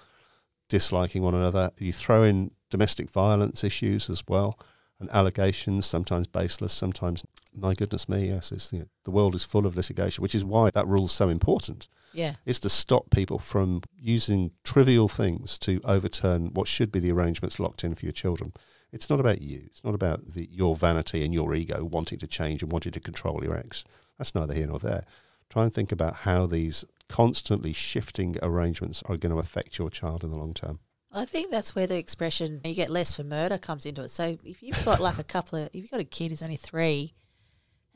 disliking 0.68 1.22
one 1.22 1.34
another. 1.34 1.70
You 1.78 1.92
throw 1.92 2.22
in 2.22 2.52
domestic 2.70 3.10
violence 3.10 3.64
issues 3.64 4.08
as 4.08 4.22
well, 4.28 4.58
and 5.00 5.08
allegations, 5.10 5.86
sometimes 5.86 6.26
baseless, 6.26 6.72
sometimes, 6.72 7.24
my 7.56 7.74
goodness 7.74 8.08
me, 8.08 8.28
yes, 8.28 8.50
it's, 8.52 8.72
you 8.72 8.80
know, 8.80 8.88
the 9.04 9.10
world 9.10 9.34
is 9.34 9.44
full 9.44 9.66
of 9.66 9.76
litigation, 9.76 10.22
which 10.22 10.34
is 10.34 10.44
why 10.44 10.70
that 10.70 10.86
rule's 10.86 11.12
so 11.12 11.28
important. 11.28 11.88
yeah, 12.12 12.34
Is 12.44 12.60
to 12.60 12.68
stop 12.68 13.10
people 13.10 13.38
from 13.38 13.82
using 13.96 14.50
trivial 14.64 15.08
things 15.08 15.58
to 15.60 15.80
overturn 15.84 16.48
what 16.54 16.68
should 16.68 16.90
be 16.90 17.00
the 17.00 17.12
arrangements 17.12 17.60
locked 17.60 17.84
in 17.84 17.94
for 17.94 18.06
your 18.06 18.12
children. 18.12 18.52
It's 18.90 19.10
not 19.10 19.20
about 19.20 19.42
you. 19.42 19.62
It's 19.66 19.84
not 19.84 19.94
about 19.94 20.34
the, 20.34 20.48
your 20.50 20.74
vanity 20.74 21.22
and 21.24 21.34
your 21.34 21.54
ego 21.54 21.84
wanting 21.84 22.18
to 22.20 22.26
change 22.26 22.62
and 22.62 22.72
wanting 22.72 22.92
to 22.92 23.00
control 23.00 23.44
your 23.44 23.56
ex. 23.56 23.84
That's 24.16 24.34
neither 24.34 24.54
here 24.54 24.66
nor 24.66 24.78
there. 24.78 25.04
Try 25.50 25.64
and 25.64 25.72
think 25.72 25.92
about 25.92 26.14
how 26.14 26.46
these 26.46 26.84
constantly 27.08 27.72
shifting 27.72 28.36
arrangements 28.42 29.02
are 29.06 29.16
going 29.16 29.32
to 29.32 29.38
affect 29.38 29.78
your 29.78 29.90
child 29.90 30.24
in 30.24 30.30
the 30.30 30.38
long 30.38 30.54
term. 30.54 30.80
I 31.12 31.24
think 31.24 31.50
that's 31.50 31.74
where 31.74 31.86
the 31.86 31.96
expression 31.96 32.60
"you 32.64 32.74
get 32.74 32.90
less 32.90 33.14
for 33.16 33.24
murder" 33.24 33.58
comes 33.58 33.86
into 33.86 34.02
it. 34.02 34.10
So 34.10 34.36
if 34.44 34.62
you've 34.62 34.84
got 34.84 35.00
like 35.00 35.18
a 35.18 35.24
couple 35.24 35.58
of, 35.58 35.68
if 35.68 35.76
you've 35.76 35.90
got 35.90 36.00
a 36.00 36.04
kid 36.04 36.30
who's 36.30 36.42
only 36.42 36.56
three, 36.56 37.14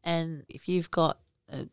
and 0.03 0.45
if 0.49 0.69
you've 0.69 0.91
got, 0.91 1.19
uh, 1.53 1.57
a, 1.59 1.67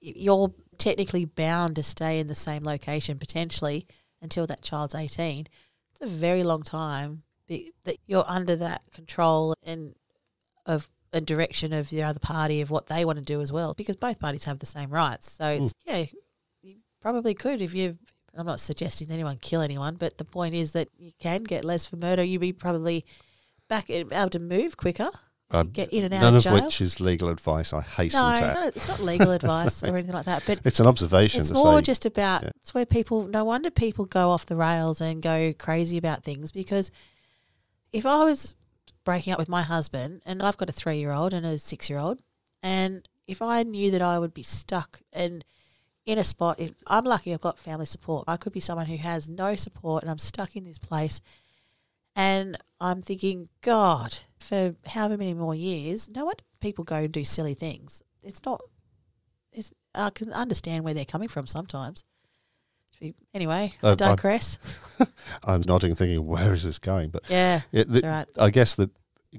you're 0.00 0.52
technically 0.78 1.24
bound 1.24 1.76
to 1.76 1.82
stay 1.82 2.18
in 2.18 2.26
the 2.26 2.34
same 2.34 2.64
location 2.64 3.18
potentially 3.18 3.86
until 4.20 4.46
that 4.46 4.62
child's 4.62 4.94
eighteen. 4.94 5.46
It's 5.92 6.12
a 6.12 6.14
very 6.14 6.42
long 6.42 6.62
time 6.62 7.22
that 7.48 7.98
you're 8.06 8.24
under 8.26 8.56
that 8.56 8.82
control 8.92 9.54
and 9.62 9.94
of 10.66 10.88
a 11.12 11.20
direction 11.20 11.72
of 11.72 11.88
the 11.90 12.02
other 12.02 12.18
party 12.18 12.60
of 12.60 12.70
what 12.70 12.88
they 12.88 13.04
want 13.04 13.18
to 13.18 13.24
do 13.24 13.40
as 13.40 13.52
well, 13.52 13.72
because 13.72 13.96
both 13.96 14.18
parties 14.18 14.44
have 14.44 14.58
the 14.58 14.66
same 14.66 14.90
rights. 14.90 15.30
So 15.30 15.46
it's 15.46 15.72
hmm. 15.86 15.90
yeah, 15.90 16.04
you 16.62 16.76
probably 17.00 17.34
could 17.34 17.62
if 17.62 17.72
you. 17.74 17.98
I'm 18.38 18.46
not 18.46 18.60
suggesting 18.60 19.10
anyone 19.10 19.38
kill 19.40 19.60
anyone, 19.60 19.96
but 19.96 20.18
the 20.18 20.24
point 20.24 20.54
is 20.54 20.72
that 20.72 20.88
you 20.98 21.12
can 21.18 21.44
get 21.44 21.64
less 21.64 21.86
for 21.86 21.96
murder. 21.96 22.22
You'd 22.22 22.40
be 22.40 22.52
probably 22.52 23.04
back 23.68 23.90
able 23.90 24.28
to 24.30 24.38
move 24.38 24.76
quicker, 24.76 25.10
Um, 25.50 25.68
get 25.70 25.90
in 25.92 26.04
and 26.04 26.14
out 26.14 26.20
None 26.20 26.36
of 26.36 26.42
jail. 26.44 26.54
which 26.54 26.80
is 26.80 27.00
legal 27.00 27.28
advice. 27.28 27.72
I 27.72 27.80
hasten 27.80 28.20
no, 28.20 28.36
to 28.36 28.42
add. 28.42 28.54
no, 28.54 28.66
it's 28.68 28.88
not 28.88 29.00
legal 29.00 29.30
advice 29.32 29.82
or 29.82 29.96
anything 29.96 30.12
like 30.14 30.26
that. 30.26 30.42
But 30.46 30.60
It's 30.64 30.80
an 30.80 30.86
observation 30.86 31.40
it's 31.40 31.52
more 31.52 31.78
say. 31.78 31.82
just 31.82 32.06
about 32.06 32.42
yeah. 32.42 32.50
it's 32.60 32.74
where 32.74 32.86
people 32.86 33.26
no 33.26 33.44
wonder 33.44 33.70
people 33.70 34.04
go 34.04 34.30
off 34.30 34.46
the 34.46 34.56
rails 34.56 35.00
and 35.00 35.22
go 35.22 35.52
crazy 35.58 35.96
about 35.98 36.22
things 36.24 36.52
because 36.52 36.90
if 37.92 38.04
I 38.06 38.24
was 38.24 38.54
breaking 39.04 39.32
up 39.32 39.38
with 39.38 39.48
my 39.48 39.62
husband 39.62 40.20
and 40.26 40.42
I've 40.42 40.56
got 40.56 40.68
a 40.68 40.72
three 40.72 40.98
year 40.98 41.12
old 41.12 41.32
and 41.32 41.46
a 41.46 41.58
six 41.58 41.88
year 41.88 41.98
old 41.98 42.20
and 42.62 43.08
if 43.26 43.40
I 43.40 43.62
knew 43.62 43.90
that 43.92 44.02
I 44.02 44.18
would 44.18 44.34
be 44.34 44.42
stuck 44.42 45.00
and 45.12 45.44
in 46.06 46.18
a 46.18 46.24
spot. 46.24 46.58
If 46.58 46.70
I'm 46.86 47.04
lucky, 47.04 47.34
I've 47.34 47.40
got 47.40 47.58
family 47.58 47.84
support. 47.86 48.24
I 48.26 48.36
could 48.36 48.52
be 48.52 48.60
someone 48.60 48.86
who 48.86 48.96
has 48.96 49.28
no 49.28 49.56
support, 49.56 50.02
and 50.02 50.10
I'm 50.10 50.18
stuck 50.18 50.56
in 50.56 50.64
this 50.64 50.78
place. 50.78 51.20
And 52.14 52.56
I'm 52.80 53.02
thinking, 53.02 53.48
God, 53.60 54.20
for 54.38 54.76
however 54.86 55.18
many 55.18 55.34
more 55.34 55.54
years, 55.54 56.08
no 56.08 56.24
wonder 56.24 56.42
people 56.60 56.84
go 56.84 56.96
and 56.96 57.12
do 57.12 57.24
silly 57.24 57.54
things. 57.54 58.02
It's 58.22 58.42
not. 58.46 58.62
It's 59.52 59.72
I 59.94 60.10
can 60.10 60.32
understand 60.32 60.84
where 60.84 60.94
they're 60.94 61.04
coming 61.04 61.28
from 61.28 61.46
sometimes. 61.46 62.04
Anyway, 63.34 63.74
Uh, 63.82 63.92
I 63.92 63.94
digress. 63.94 64.58
I'm 65.44 65.60
nodding, 65.66 65.94
thinking, 65.94 66.26
where 66.26 66.54
is 66.54 66.64
this 66.64 66.78
going? 66.78 67.10
But 67.10 67.24
yeah, 67.28 67.60
it, 67.70 67.92
the, 67.92 68.00
right. 68.00 68.26
I 68.38 68.48
guess 68.48 68.74
the 68.74 68.90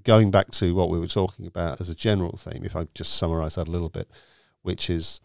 going 0.04 0.30
back 0.30 0.52
to 0.52 0.76
what 0.76 0.90
we 0.90 1.00
were 1.00 1.08
talking 1.08 1.48
about 1.48 1.82
as 1.82 1.90
a 1.90 1.96
general 1.96 2.38
theme, 2.38 2.64
if 2.64 2.76
I 2.76 2.88
just 2.94 3.14
summarise 3.16 3.56
that 3.56 3.68
a 3.68 3.72
little 3.72 3.90
bit, 3.90 4.10
which 4.62 4.92
is 4.92 5.22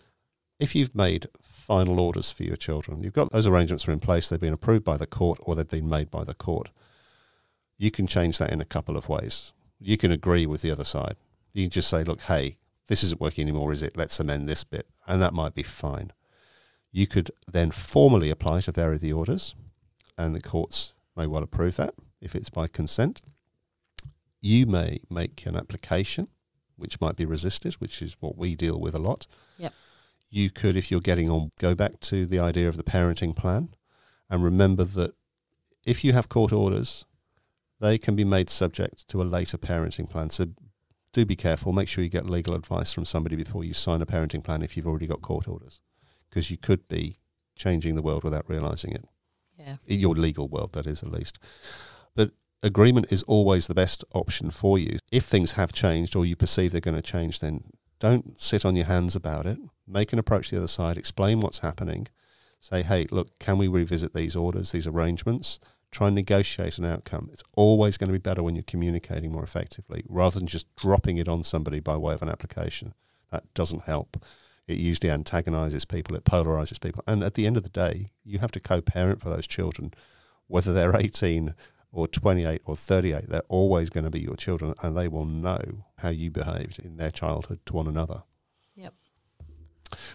if 0.62 0.76
you've 0.76 0.94
made 0.94 1.26
final 1.42 2.00
orders 2.00 2.30
for 2.30 2.44
your 2.44 2.56
children, 2.56 3.02
you've 3.02 3.12
got 3.12 3.32
those 3.32 3.48
arrangements 3.48 3.88
are 3.88 3.92
in 3.92 3.98
place, 3.98 4.28
they've 4.28 4.40
been 4.40 4.52
approved 4.52 4.84
by 4.84 4.96
the 4.96 5.06
court 5.06 5.40
or 5.42 5.54
they've 5.56 5.68
been 5.68 5.88
made 5.88 6.10
by 6.10 6.22
the 6.22 6.34
court. 6.34 6.68
You 7.78 7.90
can 7.90 8.06
change 8.06 8.38
that 8.38 8.52
in 8.52 8.60
a 8.60 8.64
couple 8.64 8.96
of 8.96 9.08
ways. 9.08 9.52
You 9.80 9.96
can 9.96 10.12
agree 10.12 10.46
with 10.46 10.62
the 10.62 10.70
other 10.70 10.84
side. 10.84 11.16
You 11.52 11.64
can 11.64 11.70
just 11.70 11.90
say, 11.90 12.04
look, 12.04 12.22
hey, 12.22 12.58
this 12.86 13.02
isn't 13.02 13.20
working 13.20 13.42
anymore, 13.42 13.72
is 13.72 13.82
it? 13.82 13.96
Let's 13.96 14.20
amend 14.20 14.48
this 14.48 14.62
bit. 14.62 14.86
And 15.06 15.20
that 15.20 15.34
might 15.34 15.54
be 15.54 15.64
fine. 15.64 16.12
You 16.92 17.08
could 17.08 17.32
then 17.50 17.72
formally 17.72 18.30
apply 18.30 18.60
to 18.60 18.72
vary 18.72 18.98
the 18.98 19.12
orders, 19.12 19.56
and 20.16 20.34
the 20.34 20.40
courts 20.40 20.94
may 21.16 21.26
well 21.26 21.42
approve 21.42 21.76
that 21.76 21.94
if 22.20 22.36
it's 22.36 22.50
by 22.50 22.68
consent. 22.68 23.20
You 24.40 24.66
may 24.66 25.00
make 25.10 25.44
an 25.44 25.56
application, 25.56 26.28
which 26.76 27.00
might 27.00 27.16
be 27.16 27.24
resisted, 27.24 27.74
which 27.74 28.00
is 28.00 28.16
what 28.20 28.36
we 28.36 28.54
deal 28.54 28.78
with 28.78 28.94
a 28.94 29.00
lot. 29.00 29.26
Yep. 29.58 29.72
You 30.32 30.50
could, 30.50 30.76
if 30.76 30.90
you're 30.90 31.00
getting 31.00 31.28
on, 31.28 31.50
go 31.60 31.74
back 31.74 32.00
to 32.00 32.24
the 32.24 32.40
idea 32.40 32.66
of 32.66 32.78
the 32.78 32.82
parenting 32.82 33.36
plan 33.36 33.68
and 34.30 34.42
remember 34.42 34.82
that 34.82 35.12
if 35.86 36.02
you 36.02 36.14
have 36.14 36.30
court 36.30 36.52
orders, 36.52 37.04
they 37.80 37.98
can 37.98 38.16
be 38.16 38.24
made 38.24 38.48
subject 38.48 39.06
to 39.08 39.20
a 39.20 39.24
later 39.24 39.58
parenting 39.58 40.08
plan. 40.08 40.30
So 40.30 40.46
do 41.12 41.26
be 41.26 41.36
careful. 41.36 41.74
Make 41.74 41.88
sure 41.88 42.02
you 42.02 42.08
get 42.08 42.24
legal 42.24 42.54
advice 42.54 42.94
from 42.94 43.04
somebody 43.04 43.36
before 43.36 43.62
you 43.62 43.74
sign 43.74 44.00
a 44.00 44.06
parenting 44.06 44.42
plan 44.42 44.62
if 44.62 44.74
you've 44.74 44.86
already 44.86 45.06
got 45.06 45.20
court 45.20 45.46
orders, 45.46 45.82
because 46.30 46.50
you 46.50 46.56
could 46.56 46.88
be 46.88 47.18
changing 47.54 47.94
the 47.94 48.02
world 48.02 48.24
without 48.24 48.48
realizing 48.48 48.92
it 48.92 49.04
Yeah, 49.58 49.76
in 49.86 50.00
your 50.00 50.14
legal 50.14 50.48
world, 50.48 50.72
that 50.72 50.86
is 50.86 51.02
at 51.02 51.12
least. 51.12 51.38
But 52.14 52.30
agreement 52.62 53.12
is 53.12 53.22
always 53.24 53.66
the 53.66 53.74
best 53.74 54.02
option 54.14 54.50
for 54.50 54.78
you. 54.78 54.98
If 55.10 55.24
things 55.24 55.52
have 55.52 55.74
changed 55.74 56.16
or 56.16 56.24
you 56.24 56.36
perceive 56.36 56.72
they're 56.72 56.80
going 56.80 56.96
to 56.96 57.02
change, 57.02 57.40
then 57.40 57.64
don't 58.02 58.40
sit 58.40 58.64
on 58.64 58.74
your 58.74 58.86
hands 58.86 59.14
about 59.14 59.46
it. 59.46 59.58
Make 59.86 60.12
an 60.12 60.18
approach 60.18 60.48
to 60.48 60.56
the 60.56 60.60
other 60.62 60.66
side, 60.66 60.98
explain 60.98 61.38
what's 61.38 61.60
happening. 61.60 62.08
Say, 62.58 62.82
hey, 62.82 63.06
look, 63.12 63.38
can 63.38 63.58
we 63.58 63.68
revisit 63.68 64.12
these 64.12 64.34
orders, 64.34 64.72
these 64.72 64.88
arrangements? 64.88 65.60
Try 65.92 66.08
and 66.08 66.16
negotiate 66.16 66.78
an 66.78 66.84
outcome. 66.84 67.30
It's 67.32 67.44
always 67.56 67.96
going 67.96 68.08
to 68.08 68.12
be 68.12 68.18
better 68.18 68.42
when 68.42 68.56
you're 68.56 68.64
communicating 68.64 69.30
more 69.30 69.44
effectively 69.44 70.02
rather 70.08 70.40
than 70.40 70.48
just 70.48 70.74
dropping 70.74 71.18
it 71.18 71.28
on 71.28 71.44
somebody 71.44 71.78
by 71.78 71.96
way 71.96 72.12
of 72.12 72.22
an 72.22 72.28
application. 72.28 72.94
That 73.30 73.44
doesn't 73.54 73.84
help. 73.84 74.24
It 74.66 74.78
usually 74.78 75.10
antagonizes 75.10 75.84
people, 75.84 76.16
it 76.16 76.24
polarizes 76.24 76.80
people. 76.80 77.04
And 77.06 77.22
at 77.22 77.34
the 77.34 77.46
end 77.46 77.56
of 77.56 77.62
the 77.62 77.68
day, 77.68 78.10
you 78.24 78.40
have 78.40 78.50
to 78.52 78.60
co 78.60 78.80
parent 78.80 79.20
for 79.20 79.28
those 79.28 79.46
children, 79.46 79.94
whether 80.48 80.72
they're 80.72 80.96
18 80.96 81.54
or 81.92 82.08
28 82.08 82.62
or 82.64 82.76
38, 82.76 83.28
they're 83.28 83.42
always 83.48 83.90
going 83.90 84.04
to 84.04 84.10
be 84.10 84.20
your 84.20 84.34
children 84.36 84.72
and 84.82 84.96
they 84.96 85.08
will 85.08 85.26
know 85.26 85.84
how 85.98 86.08
you 86.08 86.30
behaved 86.30 86.78
in 86.78 86.96
their 86.96 87.10
childhood 87.10 87.60
to 87.66 87.74
one 87.74 87.86
another. 87.86 88.22
Yep. 88.74 88.94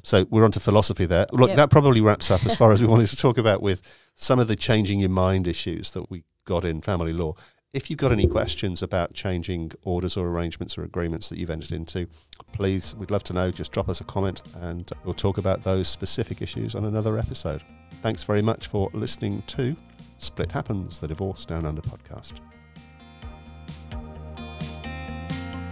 So 0.03 0.25
we're 0.29 0.43
on 0.43 0.51
to 0.51 0.59
philosophy 0.59 1.05
there. 1.05 1.27
Look, 1.31 1.49
Yep. 1.49 1.57
that 1.57 1.69
probably 1.69 2.01
wraps 2.01 2.31
up 2.31 2.45
as 2.45 2.55
far 2.55 2.71
as 2.71 2.81
we 2.81 2.87
wanted 2.93 3.07
to 3.07 3.15
talk 3.17 3.37
about 3.37 3.61
with 3.61 3.81
some 4.15 4.39
of 4.39 4.47
the 4.47 4.55
changing 4.55 4.99
your 4.99 5.09
mind 5.09 5.47
issues 5.47 5.91
that 5.91 6.09
we 6.09 6.23
got 6.45 6.65
in 6.65 6.81
family 6.81 7.13
law. 7.13 7.33
If 7.73 7.89
you've 7.89 7.99
got 7.99 8.11
any 8.13 8.25
questions 8.25 8.81
about 8.81 9.13
changing 9.13 9.71
orders 9.83 10.17
or 10.17 10.27
arrangements 10.27 10.77
or 10.77 10.83
agreements 10.83 11.29
that 11.29 11.37
you've 11.37 11.49
entered 11.49 11.73
into, 11.73 12.07
please, 12.53 12.95
we'd 12.95 13.11
love 13.11 13.23
to 13.25 13.33
know. 13.33 13.51
Just 13.51 13.71
drop 13.73 13.89
us 13.89 14.01
a 14.01 14.05
comment 14.05 14.41
and 14.61 14.89
we'll 15.03 15.13
talk 15.13 15.37
about 15.37 15.63
those 15.63 15.87
specific 15.87 16.41
issues 16.41 16.73
on 16.75 16.85
another 16.85 17.19
episode. 17.19 17.61
Thanks 18.01 18.23
very 18.23 18.41
much 18.41 18.67
for 18.67 18.89
listening 18.93 19.43
to 19.47 19.75
Split 20.17 20.51
Happens, 20.51 20.99
the 20.99 21.07
Divorce 21.07 21.45
Down 21.45 21.65
Under 21.65 21.81
podcast. 21.81 22.39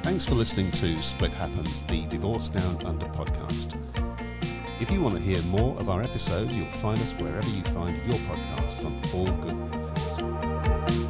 Thanks 0.03 0.23
for 0.23 0.35
listening 0.35 0.71
to 0.71 1.01
Split 1.01 1.31
Happens, 1.31 1.81
the 1.83 2.05
Divorce 2.05 2.49
Down 2.49 2.83
Under 2.85 3.07
podcast. 3.07 3.79
If 4.79 4.91
you 4.91 5.01
want 5.01 5.15
to 5.15 5.21
hear 5.21 5.41
more 5.43 5.77
of 5.79 5.89
our 5.89 6.03
episodes, 6.03 6.55
you'll 6.55 6.69
find 6.69 6.99
us 6.99 7.13
wherever 7.13 7.49
you 7.49 7.63
find 7.63 7.97
your 8.05 8.19
podcasts 8.19 8.85
on 8.85 9.01
all 9.13 9.25
good 9.25 11.04